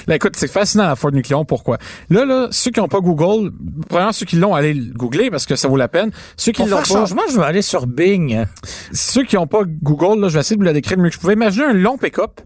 Là, 0.07 0.15
écoute, 0.17 0.37
c'est 0.37 0.49
fascinant 0.49 0.85
la 0.85 0.97
Ford 0.97 1.11
Nucleon. 1.13 1.45
Pourquoi? 1.45 1.79
Là, 2.11 2.25
là, 2.25 2.49
ceux 2.51 2.71
qui 2.71 2.81
n'ont 2.81 2.89
pas 2.89 3.01
Google, 3.01 3.53
premièrement, 3.89 4.13
ceux 4.13 4.27
qui 4.27 4.37
l'ont, 4.37 4.55
allez 4.55 4.75
le 4.75 4.93
googler 4.93 5.31
parce 5.31 5.47
que 5.47 5.57
ça 5.57 5.69
vaut 5.69 5.77
la 5.77 5.89
peine. 5.89 6.11
Ceux 6.37 6.53
qui 6.53 6.65
l'ont 6.65 6.79
pas, 6.79 6.85
changement, 6.85 7.23
je 7.31 7.37
vais 7.37 7.45
aller 7.45 7.63
sur 7.63 7.87
Bing. 7.87 8.45
ceux 8.93 9.25
qui 9.25 9.37
n'ont 9.37 9.47
pas 9.47 9.63
Google, 9.65 10.21
là, 10.21 10.29
je 10.29 10.35
vais 10.35 10.41
essayer 10.41 10.57
de 10.57 10.61
vous 10.61 10.67
la 10.67 10.73
décrire 10.73 10.97
le 10.97 11.05
mieux 11.05 11.09
que 11.11 11.17
je 11.17 11.21
pouvais. 11.21 11.35
Imaginez 11.35 11.67
un 11.67 11.73
long 11.73 11.99
pick-up 11.99 12.41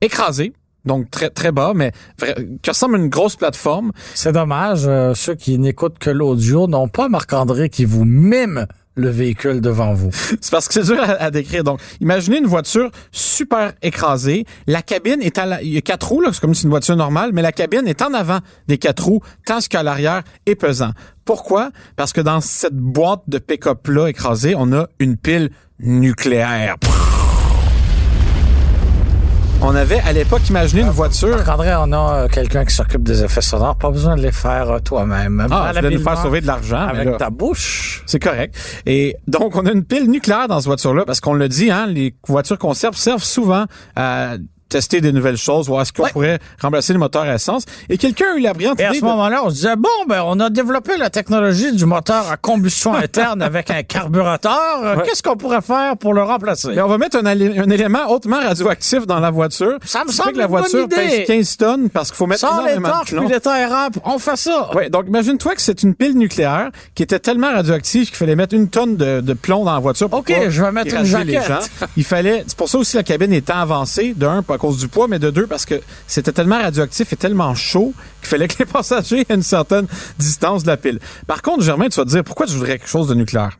écrasé, 0.00 0.52
donc 0.86 1.10
très 1.10 1.30
très 1.30 1.52
bas, 1.52 1.72
mais 1.74 1.92
qui 2.62 2.70
ressemble 2.70 2.96
à 2.96 2.98
une 2.98 3.08
grosse 3.08 3.36
plateforme. 3.36 3.92
C'est 4.14 4.32
dommage, 4.32 4.84
euh, 4.86 5.14
ceux 5.14 5.34
qui 5.34 5.58
n'écoutent 5.58 5.98
que 5.98 6.10
l'audio 6.10 6.66
n'ont 6.66 6.88
pas 6.88 7.08
Marc-André 7.08 7.68
qui 7.68 7.84
vous 7.84 8.04
mime 8.04 8.66
le 8.96 9.10
véhicule 9.10 9.60
devant 9.60 9.92
vous. 9.92 10.10
C'est 10.40 10.50
parce 10.50 10.68
que 10.68 10.74
c'est 10.74 10.84
dur 10.84 10.98
à, 10.98 11.22
à 11.22 11.30
décrire. 11.30 11.64
Donc, 11.64 11.80
imaginez 12.00 12.38
une 12.38 12.46
voiture 12.46 12.90
super 13.12 13.72
écrasée. 13.82 14.46
La 14.66 14.82
cabine 14.82 15.20
est 15.20 15.36
à 15.38 15.44
la, 15.46 15.62
il 15.62 15.68
y 15.74 15.76
a 15.76 15.82
quatre 15.82 16.08
roues, 16.08 16.22
là, 16.22 16.30
c'est 16.32 16.40
comme 16.40 16.54
si 16.54 16.62
c'est 16.62 16.64
une 16.64 16.70
voiture 16.70 16.96
normale, 16.96 17.30
mais 17.34 17.42
la 17.42 17.52
cabine 17.52 17.86
est 17.86 18.00
en 18.00 18.14
avant 18.14 18.38
des 18.68 18.78
quatre 18.78 19.04
roues, 19.04 19.20
tandis 19.44 19.68
qu'à 19.68 19.82
l'arrière 19.82 20.22
est 20.46 20.54
pesant. 20.54 20.92
Pourquoi? 21.26 21.70
Parce 21.96 22.12
que 22.12 22.20
dans 22.22 22.40
cette 22.40 22.76
boîte 22.76 23.22
de 23.26 23.38
pick-up-là 23.38 24.08
écrasée, 24.08 24.54
on 24.56 24.72
a 24.72 24.88
une 24.98 25.16
pile 25.16 25.50
nucléaire. 25.78 26.76
On 29.68 29.74
avait 29.74 29.98
à 29.98 30.12
l'époque 30.12 30.48
imaginé 30.48 30.82
une 30.82 30.90
voiture. 30.90 31.42
André, 31.48 31.74
on 31.74 31.92
a 31.92 32.28
quelqu'un 32.28 32.64
qui 32.64 32.72
s'occupe 32.72 33.02
des 33.02 33.24
effets 33.24 33.40
sonores. 33.40 33.76
Pas 33.76 33.90
besoin 33.90 34.14
de 34.14 34.22
les 34.22 34.30
faire 34.30 34.70
euh, 34.70 34.78
toi-même. 34.78 35.44
Ah, 35.50 35.72
tu 35.74 35.82
nous 35.82 35.98
faire 35.98 36.22
sauver 36.22 36.40
de 36.40 36.46
l'argent. 36.46 36.86
Avec 36.86 37.16
ta 37.16 37.30
bouche. 37.30 38.04
C'est 38.06 38.20
correct. 38.20 38.54
Et 38.86 39.16
donc, 39.26 39.56
on 39.56 39.66
a 39.66 39.72
une 39.72 39.82
pile 39.82 40.08
nucléaire 40.08 40.46
dans 40.46 40.60
cette 40.60 40.66
voiture-là 40.66 41.04
parce 41.04 41.18
qu'on 41.18 41.34
le 41.34 41.48
dit, 41.48 41.72
hein, 41.72 41.86
les 41.88 42.14
voitures 42.28 42.58
conserves 42.58 42.96
servent 42.96 43.24
souvent 43.24 43.64
à 43.96 44.36
tester 44.68 45.00
des 45.00 45.12
nouvelles 45.12 45.36
choses, 45.36 45.68
voir 45.68 45.82
est-ce 45.82 45.92
qu'on 45.92 46.08
pourrait 46.08 46.38
remplacer 46.60 46.92
le 46.92 46.98
moteur 46.98 47.22
à 47.22 47.34
essence. 47.34 47.64
Et 47.88 47.98
quelqu'un 47.98 48.34
a 48.34 48.36
eu 48.36 48.40
la 48.40 48.52
brillante 48.52 48.80
Et 48.80 48.84
à 48.84 48.94
ce 48.94 49.00
moment-là, 49.00 49.42
on 49.44 49.50
se 49.50 49.54
disait, 49.54 49.76
bon, 49.76 49.88
ben, 50.08 50.22
on 50.26 50.40
a 50.40 50.50
développé 50.50 50.96
la 50.96 51.10
technologie 51.10 51.72
du 51.72 51.86
moteur 51.86 52.30
à 52.30 52.36
combustion 52.36 52.94
interne 53.06 53.42
avec 53.42 53.70
un 53.70 53.82
carburateur. 53.82 55.02
Qu'est-ce 55.04 55.22
qu'on 55.22 55.36
pourrait 55.36 55.62
faire 55.62 55.96
pour 55.96 56.14
le 56.14 56.22
remplacer? 56.22 56.74
Ben, 56.74 56.84
on 56.84 56.88
va 56.88 56.98
mettre 56.98 57.16
un, 57.16 57.26
élément 57.26 58.10
hautement 58.10 58.40
radioactif 58.40 59.06
dans 59.06 59.20
la 59.20 59.30
voiture. 59.30 59.78
Ça 59.84 60.04
me 60.04 60.12
semble 60.12 60.32
que 60.32 60.38
la 60.38 60.46
voiture 60.46 60.88
pèse 60.88 61.26
15 61.26 61.56
tonnes 61.56 61.90
parce 61.90 62.10
qu'il 62.10 62.16
faut 62.16 62.26
mettre 62.26 62.40
Sans 62.40 62.64
les 62.64 62.76
torches 62.76 63.14
puis 63.14 63.28
les 63.28 63.40
on 64.04 64.18
fait 64.18 64.36
ça. 64.36 64.70
Oui, 64.74 64.90
donc 64.90 65.06
imagine-toi 65.06 65.54
que 65.54 65.60
c'est 65.60 65.82
une 65.82 65.94
pile 65.94 66.16
nucléaire 66.16 66.70
qui 66.94 67.02
était 67.02 67.18
tellement 67.18 67.50
radioactive 67.50 68.06
qu'il 68.06 68.16
fallait 68.16 68.36
mettre 68.36 68.54
une 68.54 68.68
tonne 68.68 68.96
de, 68.96 69.32
plomb 69.34 69.64
dans 69.64 69.74
la 69.74 69.80
voiture 69.80 70.08
pour 70.08 70.20
OK, 70.20 70.32
je 70.48 70.62
vais 70.62 70.72
mettre 70.72 70.94
une 70.94 71.04
jaquette. 71.04 71.70
Il 71.96 72.04
fallait, 72.04 72.44
c'est 72.46 72.56
pour 72.56 72.68
ça 72.68 72.78
aussi 72.78 72.96
la 72.96 73.02
cabine 73.02 73.32
était 73.32 73.52
avancée, 73.52 74.14
d'un, 74.16 74.42
à 74.56 74.58
cause 74.58 74.78
du 74.78 74.88
poids, 74.88 75.06
mais 75.08 75.18
de 75.18 75.30
deux, 75.30 75.46
parce 75.46 75.64
que 75.64 75.80
c'était 76.06 76.32
tellement 76.32 76.60
radioactif 76.60 77.12
et 77.12 77.16
tellement 77.16 77.54
chaud 77.54 77.94
qu'il 78.20 78.28
fallait 78.28 78.48
que 78.48 78.58
les 78.60 78.66
passagers 78.66 79.24
aient 79.28 79.34
une 79.34 79.42
certaine 79.42 79.86
distance 80.18 80.62
de 80.62 80.68
la 80.68 80.76
pile. 80.76 80.98
Par 81.26 81.42
contre, 81.42 81.62
Germain, 81.62 81.88
tu 81.88 81.98
vas 81.98 82.04
te 82.04 82.10
dire, 82.10 82.24
pourquoi 82.24 82.46
tu 82.46 82.54
voudrais 82.54 82.78
quelque 82.78 82.88
chose 82.88 83.08
de 83.08 83.14
nucléaire? 83.14 83.58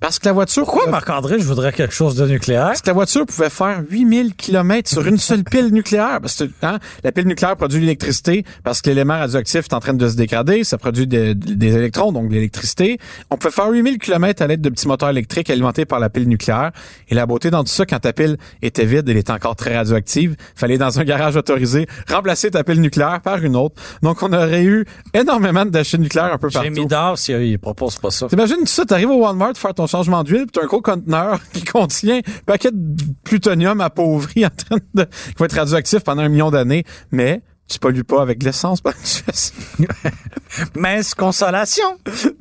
Parce 0.00 0.18
que 0.18 0.26
la 0.26 0.32
voiture... 0.32 0.64
Pourquoi, 0.64 0.90
Marc-André, 0.90 1.38
je 1.38 1.44
voudrais 1.44 1.72
quelque 1.72 1.94
chose 1.94 2.16
de 2.16 2.26
nucléaire? 2.26 2.68
Parce 2.68 2.82
que 2.82 2.88
la 2.88 2.94
voiture 2.94 3.26
pouvait 3.26 3.50
faire 3.50 3.82
8000 3.90 4.34
km 4.34 4.88
sur 4.88 5.06
une 5.06 5.18
seule 5.18 5.44
pile 5.44 5.72
nucléaire. 5.72 6.20
Parce 6.20 6.36
que 6.36 6.44
hein, 6.62 6.78
la 7.04 7.12
pile 7.12 7.26
nucléaire 7.26 7.56
produit 7.56 7.80
l'électricité 7.80 8.44
parce 8.64 8.82
que 8.82 8.90
l'élément 8.90 9.18
radioactif 9.18 9.64
est 9.64 9.74
en 9.74 9.80
train 9.80 9.94
de 9.94 10.08
se 10.08 10.16
dégrader. 10.16 10.64
Ça 10.64 10.78
produit 10.78 11.06
des 11.06 11.76
électrons, 11.76 12.12
donc 12.12 12.28
de 12.28 12.34
l'électricité. 12.34 12.98
On 13.30 13.36
pouvait 13.36 13.52
faire 13.52 13.68
8000 13.68 13.98
km 13.98 14.42
à 14.42 14.46
l'aide 14.46 14.60
de 14.60 14.68
petits 14.68 14.88
moteurs 14.88 15.10
électriques 15.10 15.50
alimentés 15.50 15.84
par 15.84 16.00
la 16.00 16.10
pile 16.10 16.28
nucléaire. 16.28 16.72
Et 17.08 17.14
la 17.14 17.26
beauté 17.26 17.50
dans 17.50 17.64
tout 17.64 17.70
ça, 17.70 17.86
quand 17.86 17.98
ta 17.98 18.12
pile 18.12 18.36
était 18.62 18.84
vide, 18.84 19.08
elle 19.08 19.16
était 19.16 19.32
encore 19.32 19.56
très 19.56 19.76
radioactive, 19.76 20.36
fallait 20.54 20.78
dans 20.78 20.98
un 21.00 21.04
garage 21.04 21.36
autorisé 21.36 21.86
remplacer 22.08 22.50
ta 22.50 22.64
pile 22.64 22.80
nucléaire 22.80 23.20
par 23.22 23.42
une 23.42 23.56
autre. 23.56 23.74
Donc, 24.02 24.22
on 24.22 24.32
aurait 24.32 24.64
eu 24.64 24.84
énormément 25.14 25.64
de 25.64 25.70
déchets 25.70 25.98
nucléaires 25.98 26.32
un 26.32 26.38
peu 26.38 26.48
partout. 26.48 26.68
J'ai 26.72 26.80
mis 26.80 26.86
d'or 26.86 27.18
s'il 27.18 27.58
propose 27.58 27.96
pas 27.96 28.10
ça. 28.10 28.26
T'imagines 28.28 28.66
ça, 28.66 28.84
t'arrives 28.84 29.10
au 29.10 29.22
Walmart 29.22 29.56
faire 29.58 29.74
ton 29.74 29.86
changement 29.86 30.24
d'huile, 30.24 30.46
puis 30.46 30.52
t'as 30.52 30.62
un 30.62 30.66
gros 30.66 30.82
conteneur 30.82 31.40
qui 31.52 31.64
contient 31.64 32.18
un 32.18 32.42
paquet 32.46 32.70
de 32.72 33.02
plutonium 33.24 33.80
appauvri 33.80 34.46
en 34.46 34.50
train 34.50 34.78
de, 34.94 35.04
qui 35.04 35.34
va 35.38 35.46
être 35.46 35.56
radioactif 35.56 36.00
pendant 36.00 36.22
un 36.22 36.28
million 36.28 36.50
d'années, 36.50 36.84
mais 37.10 37.42
tu 37.68 37.78
pollues 37.78 38.04
pas 38.04 38.22
avec 38.22 38.42
l'essence. 38.42 38.80
Mince 40.74 41.14
consolation. 41.14 41.98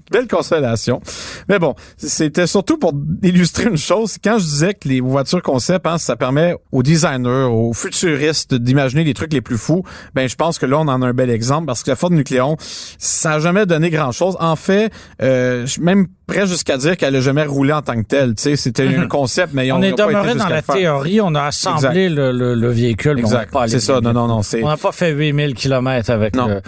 Belle 0.09 0.27
consolation. 0.27 1.01
Mais 1.49 1.59
bon, 1.59 1.75
c'était 1.97 2.47
surtout 2.47 2.77
pour 2.77 2.93
illustrer 3.21 3.65
une 3.65 3.77
chose. 3.77 4.17
Quand 4.23 4.39
je 4.39 4.45
disais 4.45 4.73
que 4.73 4.87
les 4.87 5.01
voitures 5.01 5.43
concept, 5.43 5.85
hein, 5.85 5.97
ça 5.97 6.15
permet 6.15 6.55
aux 6.71 6.81
designers, 6.81 7.47
aux 7.49 7.73
futuristes 7.73 8.55
d'imaginer 8.55 9.03
les 9.03 9.13
trucs 9.13 9.33
les 9.33 9.41
plus 9.41 9.57
fous, 9.57 9.83
ben 10.15 10.29
je 10.29 10.35
pense 10.35 10.57
que 10.57 10.65
là, 10.65 10.79
on 10.79 10.87
en 10.87 11.01
a 11.01 11.07
un 11.07 11.13
bel 11.13 11.29
exemple 11.29 11.67
parce 11.67 11.83
que 11.83 11.89
la 11.89 11.97
Ford 11.97 12.11
Nucléon, 12.11 12.55
ça 12.97 13.31
n'a 13.31 13.39
jamais 13.39 13.65
donné 13.65 13.89
grand-chose. 13.89 14.37
En 14.39 14.55
fait, 14.55 14.91
euh, 15.21 15.67
même 15.81 16.07
prêt 16.27 16.45
jusqu'à 16.45 16.77
dire 16.77 16.97
qu'elle 16.97 17.15
a 17.15 17.21
jamais 17.21 17.45
roulé 17.45 17.73
en 17.73 17.81
tant 17.81 17.95
que 17.95 18.05
telle. 18.05 18.35
Tu 18.35 18.43
sais, 18.43 18.55
c'était 18.57 18.83
un 18.83 19.03
mhm. 19.03 19.07
concept, 19.07 19.53
mais 19.53 19.71
on, 19.71 19.77
on 19.77 19.81
est 19.81 19.93
demeuré 19.93 20.35
dans 20.35 20.49
la 20.49 20.61
théorie. 20.61 21.21
On 21.21 21.33
a 21.33 21.45
assemblé 21.45 22.09
le, 22.09 22.31
le, 22.31 22.53
le, 22.53 22.69
véhicule. 22.69 23.17
Exact. 23.19 23.55
C'est 23.67 23.79
ça. 23.79 24.01
Non, 24.01 24.13
non, 24.13 24.27
non. 24.27 24.41
On 24.61 24.67
n'a 24.67 24.77
pas 24.77 24.91
fait 24.91 25.11
8000 25.11 25.55
km 25.55 26.09
avec. 26.11 26.35
Non. 26.35 26.61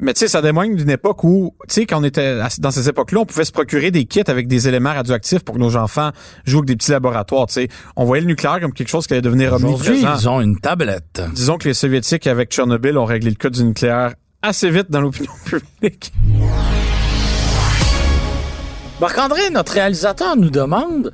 Mais 0.00 0.12
tu 0.12 0.20
sais, 0.20 0.28
ça 0.28 0.42
témoigne 0.42 0.74
d'une 0.74 0.90
époque 0.90 1.24
où, 1.24 1.54
tu 1.68 1.74
sais, 1.74 1.86
quand 1.86 2.00
on 2.00 2.04
était 2.04 2.38
dans 2.58 2.70
ces 2.70 2.88
époques-là, 2.88 3.20
on 3.20 3.26
pouvait 3.26 3.44
se 3.44 3.52
procurer 3.52 3.90
des 3.90 4.04
kits 4.04 4.22
avec 4.26 4.48
des 4.48 4.68
éléments 4.68 4.92
radioactifs 4.92 5.44
pour 5.44 5.54
que 5.54 5.60
nos 5.60 5.76
enfants 5.76 6.10
jouent 6.44 6.58
avec 6.58 6.68
des 6.68 6.76
petits 6.76 6.90
laboratoires. 6.90 7.46
Tu 7.46 7.54
sais, 7.54 7.68
on 7.96 8.04
voyait 8.04 8.22
le 8.22 8.28
nucléaire 8.28 8.60
comme 8.60 8.72
quelque 8.72 8.88
chose 8.88 9.06
qui 9.06 9.14
allait 9.14 9.22
devenir 9.22 9.52
omniprésent. 9.52 10.16
Ils 10.18 10.28
ont 10.28 10.40
une 10.40 10.58
tablette. 10.58 11.22
Disons 11.32 11.56
que 11.56 11.68
les 11.68 11.74
soviétiques 11.74 12.26
avec 12.26 12.50
Tchernobyl 12.50 12.98
ont 12.98 13.04
réglé 13.04 13.30
le 13.30 13.36
cas 13.36 13.50
du 13.50 13.64
nucléaire 13.64 14.14
assez 14.42 14.70
vite 14.70 14.90
dans 14.90 15.00
l'opinion 15.00 15.32
publique. 15.46 16.12
Marc-André, 19.00 19.50
notre 19.50 19.72
réalisateur, 19.72 20.36
nous 20.36 20.50
demande 20.50 21.12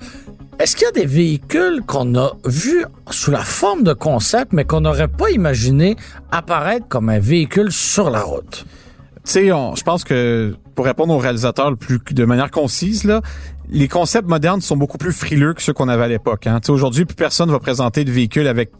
est-ce 0.58 0.76
qu'il 0.76 0.84
y 0.84 0.88
a 0.88 0.92
des 0.92 1.06
véhicules 1.06 1.80
qu'on 1.86 2.14
a 2.14 2.32
vus 2.44 2.84
sous 3.10 3.30
la 3.30 3.42
forme 3.42 3.82
de 3.82 3.94
concept, 3.94 4.52
mais 4.52 4.64
qu'on 4.64 4.82
n'aurait 4.82 5.08
pas 5.08 5.30
imaginé 5.30 5.96
apparaître 6.30 6.86
comme 6.88 7.08
un 7.08 7.18
véhicule 7.18 7.72
sur 7.72 8.10
la 8.10 8.20
route? 8.20 8.66
Tu 9.24 9.32
sais, 9.32 9.46
je 9.46 9.82
pense 9.82 10.04
que 10.04 10.54
pour 10.74 10.84
répondre 10.84 11.14
aux 11.14 11.18
réalisateurs 11.18 11.70
le 11.70 11.76
plus 11.76 11.98
de 12.10 12.24
manière 12.26 12.50
concise, 12.50 13.04
là, 13.04 13.22
les 13.72 13.88
concepts 13.88 14.28
modernes 14.28 14.60
sont 14.60 14.76
beaucoup 14.76 14.98
plus 14.98 15.12
frileux 15.12 15.54
que 15.54 15.62
ceux 15.62 15.72
qu'on 15.72 15.88
avait 15.88 16.04
à 16.04 16.08
l'époque. 16.08 16.46
Hein. 16.46 16.60
Aujourd'hui, 16.68 17.04
plus 17.04 17.14
personne 17.14 17.50
va 17.50 17.58
présenter 17.58 18.04
de 18.04 18.10
véhicules 18.10 18.46
avec, 18.46 18.70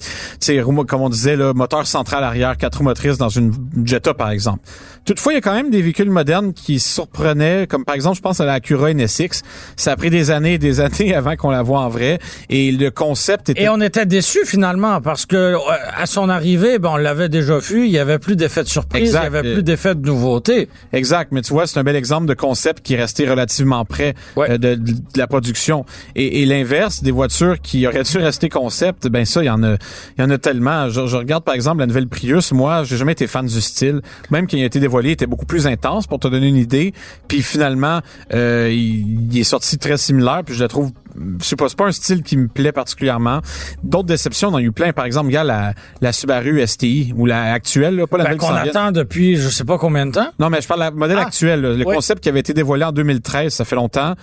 comme 0.87 1.01
on 1.01 1.09
disait, 1.09 1.37
le 1.37 1.53
moteur 1.53 1.87
central 1.87 2.25
arrière, 2.25 2.57
quatre 2.57 2.79
roues 2.79 2.85
motrices 2.85 3.19
dans 3.19 3.29
une 3.29 3.53
Jetta, 3.85 4.15
par 4.15 4.31
exemple. 4.31 4.61
Toutefois, 5.05 5.33
il 5.33 5.37
y 5.37 5.39
a 5.39 5.41
quand 5.41 5.55
même 5.55 5.71
des 5.71 5.83
véhicules 5.83 6.11
modernes 6.11 6.53
qui 6.53 6.79
surprenaient, 6.79 7.67
comme 7.67 7.85
par 7.85 7.95
exemple, 7.95 8.17
je 8.17 8.21
pense 8.21 8.41
à 8.41 8.45
la 8.45 8.55
Acura 8.55 8.93
NSX. 8.93 9.43
Ça 9.77 9.93
a 9.93 9.97
pris 9.97 10.11
des 10.11 10.31
années 10.31 10.55
et 10.55 10.59
des 10.59 10.81
années 10.81 11.15
avant 11.15 11.37
qu'on 11.37 11.51
la 11.51 11.63
voit 11.63 11.81
en 11.81 11.89
vrai. 11.89 12.19
Et 12.49 12.73
le 12.73 12.91
concept 12.91 13.51
était... 13.51 13.63
Et 13.63 13.69
on 13.69 13.81
était 13.81 14.07
déçus 14.07 14.45
finalement, 14.45 15.01
parce 15.01 15.27
que 15.27 15.37
euh, 15.37 15.59
à 15.97 16.07
son 16.07 16.29
arrivée, 16.29 16.79
ben, 16.79 16.91
on 16.93 16.97
l'avait 16.97 17.29
déjà 17.29 17.59
vu, 17.59 17.87
il 17.87 17.91
y 17.91 17.99
avait 17.99 18.19
plus 18.19 18.37
d'effet 18.37 18.63
de 18.63 18.69
surprise, 18.69 19.11
il 19.11 19.15
y 19.15 19.17
avait 19.17 19.55
plus 19.55 19.63
d'effet 19.63 19.95
de 19.95 20.07
nouveauté. 20.07 20.69
Exact, 20.93 21.33
mais 21.33 21.43
tu 21.43 21.53
vois, 21.53 21.67
c'est 21.67 21.79
un 21.79 21.85
bel 21.85 21.97
exemple 21.97 22.27
de 22.27 22.35
concept 22.35 22.85
qui 22.85 22.95
est 22.95 22.99
resté 22.99 23.29
relativement 23.29 23.85
près 23.85 24.15
euh, 24.39 24.59
de 24.59 24.80
de, 24.81 24.95
la 25.17 25.27
production. 25.27 25.85
Et, 26.17 26.43
et 26.43 26.47
l'inverse, 26.47 27.03
des 27.03 27.11
voitures 27.11 27.61
qui 27.61 27.87
auraient 27.87 28.03
dû 28.03 28.19
rester 28.19 28.49
concept, 28.49 29.09
ben 29.09 29.25
ça, 29.25 29.43
il 29.43 29.47
y 29.47 29.51
en 29.51 29.63
a, 29.63 29.75
il 30.17 30.21
y 30.21 30.23
en 30.23 30.31
a 30.31 30.39
tellement. 30.39 30.89
Je, 30.89 31.07
je, 31.07 31.17
regarde 31.17 31.45
par 31.45 31.55
exemple 31.55 31.81
la 31.81 31.87
nouvelle 31.87 32.09
Prius. 32.09 32.53
Moi, 32.53 32.85
j'ai 32.85 32.97
jamais 32.97 33.13
été 33.13 33.27
fan 33.27 33.47
du 33.47 33.61
style. 33.61 34.01
Même 34.31 34.47
quand 34.47 34.57
il 34.57 34.63
a 34.63 34.67
été 34.67 34.81
dévoilé, 34.81 35.11
il 35.11 35.13
était 35.13 35.27
beaucoup 35.27 35.47
plus 35.47 35.67
intense 35.67 36.07
pour 36.07 36.19
te 36.19 36.29
donner 36.29 36.49
une 36.49 36.57
idée. 36.57 36.93
Puis 37.29 37.43
finalement, 37.43 38.01
euh, 38.35 38.71
il, 38.73 39.39
est 39.39 39.45
sorti 39.45 39.79
très 39.79 39.97
similaire. 39.97 40.43
Puis 40.45 40.55
je 40.55 40.63
la 40.63 40.69
trouve 40.69 40.93
je 41.41 41.45
sais 41.45 41.57
pas, 41.57 41.69
c'est 41.69 41.77
pas 41.77 41.87
un 41.87 41.93
style 41.93 42.23
qui 42.23 42.37
me 42.37 42.47
plaît 42.49 42.73
particulièrement. 42.73 43.41
D'autres 43.83 44.07
déceptions, 44.07 44.49
on 44.49 44.53
en 44.53 44.57
a 44.57 44.63
eu 44.63 44.73
plein. 44.73 44.93
Par 44.93 45.05
exemple, 45.05 45.27
regarde 45.27 45.49
la, 45.49 45.75
la 46.01 46.13
Subaru 46.13 46.65
STI 46.67 47.13
ou 47.17 47.27
la 47.27 47.53
actuelle, 47.53 47.97
là, 47.97 48.07
pas 48.07 48.17
la 48.17 48.25
ben, 48.25 48.37
qu'on 48.37 48.55
attend 48.55 48.93
depuis 48.93 49.37
je 49.37 49.49
sais 49.49 49.65
pas 49.65 49.79
combien 49.79 50.07
de 50.07 50.13
temps? 50.13 50.29
Non, 50.39 50.51
mais 50.51 50.61
je 50.61 50.69
parle 50.69 50.91
du 50.91 50.99
modèle 50.99 51.19
ah. 51.19 51.27
actuel. 51.27 51.61
Le 51.61 51.85
concept 51.85 52.23
qui 52.23 52.29
avait 52.29 52.41
été 52.41 52.55
dévoilé 52.55 52.85
en 52.85 52.93
2013, 52.93 53.53
ça 53.53 53.65
fait 53.65 53.77
longtemps 53.77 54.15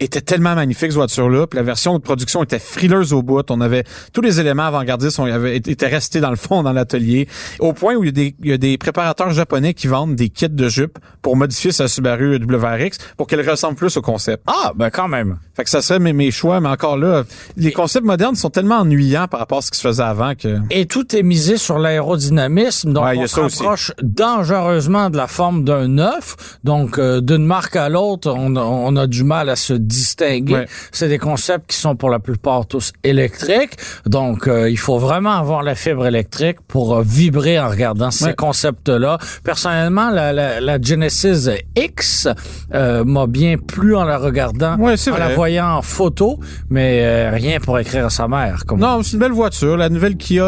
était 0.00 0.20
tellement 0.20 0.54
magnifique, 0.54 0.90
cette 0.90 0.94
voiture-là. 0.94 1.46
Puis 1.46 1.56
la 1.56 1.62
version 1.62 1.94
de 1.94 2.02
production 2.02 2.42
était 2.42 2.58
frileuse 2.58 3.12
au 3.12 3.22
bout. 3.22 3.48
On 3.50 3.60
avait 3.60 3.84
tous 4.12 4.20
les 4.20 4.40
éléments 4.40 4.64
avant-gardistes 4.64 5.18
on 5.18 5.24
avait, 5.24 5.56
étaient 5.56 5.86
restés 5.86 6.20
dans 6.20 6.30
le 6.30 6.36
fond, 6.36 6.62
dans 6.62 6.72
l'atelier. 6.72 7.28
Au 7.60 7.72
point 7.72 7.94
où 7.94 8.04
il 8.04 8.06
y, 8.06 8.08
a 8.08 8.12
des, 8.12 8.34
il 8.42 8.50
y, 8.50 8.52
a 8.52 8.58
des, 8.58 8.78
préparateurs 8.78 9.30
japonais 9.30 9.74
qui 9.74 9.86
vendent 9.86 10.16
des 10.16 10.28
kits 10.28 10.48
de 10.48 10.68
jupe 10.68 10.98
pour 11.22 11.36
modifier 11.36 11.72
sa 11.72 11.88
Subaru 11.88 12.38
WRX 12.38 12.98
pour 13.16 13.26
qu'elle 13.26 13.48
ressemble 13.48 13.76
plus 13.76 13.96
au 13.96 14.02
concept. 14.02 14.42
Ah, 14.46 14.72
ben 14.74 14.90
quand 14.90 15.08
même. 15.08 15.38
Fait 15.54 15.64
que 15.64 15.70
ça 15.70 15.82
serait 15.82 16.00
mes, 16.00 16.12
mes 16.12 16.30
choix, 16.30 16.60
mais 16.60 16.68
encore 16.68 16.96
là, 16.96 17.24
les 17.56 17.72
concepts 17.72 18.04
modernes 18.04 18.34
sont 18.34 18.50
tellement 18.50 18.78
ennuyants 18.78 19.28
par 19.28 19.40
rapport 19.40 19.58
à 19.58 19.62
ce 19.62 19.70
qui 19.70 19.78
se 19.78 19.86
faisait 19.86 20.02
avant 20.02 20.34
que... 20.34 20.58
Et 20.70 20.86
tout 20.86 21.14
est 21.14 21.22
misé 21.22 21.56
sur 21.56 21.78
l'aérodynamisme. 21.78 22.92
Donc, 22.92 23.04
on 23.16 23.26
se 23.26 23.40
rapproche 23.40 23.92
dangereusement 24.02 25.10
de 25.10 25.16
la 25.16 25.26
forme 25.26 25.64
d'un 25.64 25.98
œuf. 25.98 26.58
Donc, 26.64 26.98
euh, 26.98 27.20
d'une 27.20 27.46
marque 27.46 27.76
à 27.76 27.88
l'autre, 27.88 28.30
on, 28.30 28.56
on 28.56 28.96
a 28.96 29.06
du 29.06 29.22
mal 29.22 29.48
à 29.48 29.56
se 29.56 29.74
distinguer. 29.84 30.64
C'est 30.92 31.08
des 31.08 31.18
concepts 31.18 31.70
qui 31.70 31.76
sont 31.76 31.96
pour 31.96 32.10
la 32.10 32.18
plupart 32.18 32.66
tous 32.66 32.92
électriques. 33.02 33.76
Donc, 34.06 34.48
euh, 34.48 34.70
il 34.70 34.78
faut 34.78 34.98
vraiment 34.98 35.32
avoir 35.32 35.62
la 35.62 35.74
fibre 35.74 36.06
électrique 36.06 36.58
pour 36.66 36.96
euh, 36.96 37.02
vibrer 37.04 37.58
en 37.58 37.68
regardant 37.68 38.10
ces 38.10 38.34
concepts-là. 38.34 39.18
Personnellement, 39.42 40.10
la, 40.10 40.32
la, 40.32 40.60
la, 40.60 40.80
Genesis 40.80 41.48
X 41.76 42.28
euh, 42.74 43.04
m'a 43.04 43.26
bien 43.26 43.56
plu 43.56 43.96
en 43.96 44.04
la 44.04 44.18
regardant, 44.18 44.74
en 44.74 45.16
la 45.18 45.34
voyant 45.34 45.76
en 45.76 45.82
photo, 45.82 46.38
mais 46.70 47.30
rien 47.30 47.60
pour 47.60 47.78
écrire 47.78 48.06
à 48.06 48.10
sa 48.10 48.28
mère. 48.28 48.64
Comme... 48.66 48.80
Non, 48.80 49.02
c'est 49.02 49.12
une 49.12 49.18
belle 49.20 49.32
voiture. 49.32 49.76
La 49.76 49.88
nouvelle 49.88 50.16
Kia, 50.16 50.44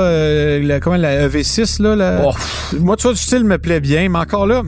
la, 0.61 0.81
comment, 0.81 0.97
la 0.97 1.29
EV6, 1.29 1.83
là, 1.83 1.97
la... 1.97 2.23
Oh. 2.25 2.33
moi, 2.79 2.97
tu 2.97 3.03
vois, 3.03 3.13
le 3.13 3.17
style 3.17 3.45
me 3.45 3.59
plaît 3.59 3.81
bien, 3.81 4.09
mais 4.09 4.19
encore 4.19 4.47
là, 4.47 4.63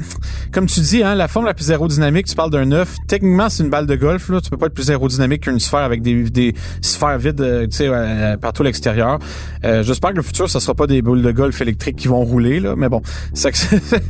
comme 0.53 0.67
tu 0.67 0.81
dis, 0.81 1.03
hein, 1.03 1.15
la 1.15 1.29
forme 1.29 1.47
la 1.47 1.55
plus 1.55 1.71
aérodynamique, 1.71 2.27
tu 2.27 2.35
parles 2.35 2.51
d'un 2.51 2.71
œuf. 2.73 2.97
Techniquement, 3.07 3.49
c'est 3.49 3.63
une 3.63 3.71
balle 3.71 3.87
de 3.87 3.97
golf. 3.97 4.29
Là. 4.29 4.41
Tu 4.41 4.51
peux 4.51 4.57
pas 4.57 4.67
être 4.67 4.75
plus 4.75 4.91
aérodynamique 4.91 5.43
qu'une 5.43 5.61
sphère 5.61 5.81
avec 5.81 6.03
des, 6.03 6.25
des 6.25 6.55
sphères 6.81 7.19
vides 7.19 7.41
euh, 7.41 7.67
tu 7.67 7.77
sais, 7.77 7.89
euh, 7.89 8.37
partout 8.37 8.63
à 8.63 8.67
l'extérieur. 8.67 9.19
Euh, 9.65 9.83
J'espère 9.83 10.11
que 10.11 10.17
le 10.17 10.23
futur, 10.23 10.49
ça 10.49 10.61
sera 10.61 10.75
pas 10.75 10.87
des 10.87 11.03
boules 11.03 11.23
de 11.23 11.31
golf 11.33 11.61
électriques 11.61 11.97
qui 11.97 12.09
vont 12.09 12.25
rouler, 12.25 12.61
là, 12.61 12.75
mais 12.77 12.89
bon. 12.89 13.03
Ça, 13.35 13.51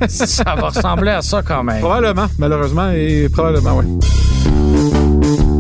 ça 0.09 0.55
va 0.55 0.69
ressembler 0.69 1.11
à 1.11 1.23
ça 1.23 1.43
quand 1.43 1.63
même. 1.63 1.81
Probablement, 1.81 2.27
malheureusement, 2.39 2.91
et 2.91 3.29
probablement, 3.29 3.79
oui. 3.79 5.58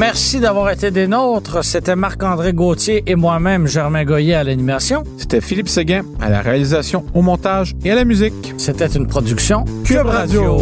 Merci 0.00 0.40
d'avoir 0.40 0.70
été 0.70 0.90
des 0.90 1.06
nôtres. 1.06 1.62
C'était 1.62 1.94
Marc-André 1.94 2.54
Gauthier 2.54 3.02
et 3.06 3.16
moi-même, 3.16 3.66
Germain 3.66 4.02
Goyer 4.06 4.32
à 4.32 4.44
l'animation. 4.44 5.04
C'était 5.18 5.42
Philippe 5.42 5.68
Séguin 5.68 6.04
à 6.22 6.30
la 6.30 6.40
réalisation, 6.40 7.04
au 7.12 7.20
montage 7.20 7.76
et 7.84 7.90
à 7.90 7.96
la 7.96 8.06
musique. 8.06 8.54
C'était 8.56 8.86
une 8.86 9.06
production 9.06 9.66
Cube 9.84 10.06
Radio. 10.06 10.56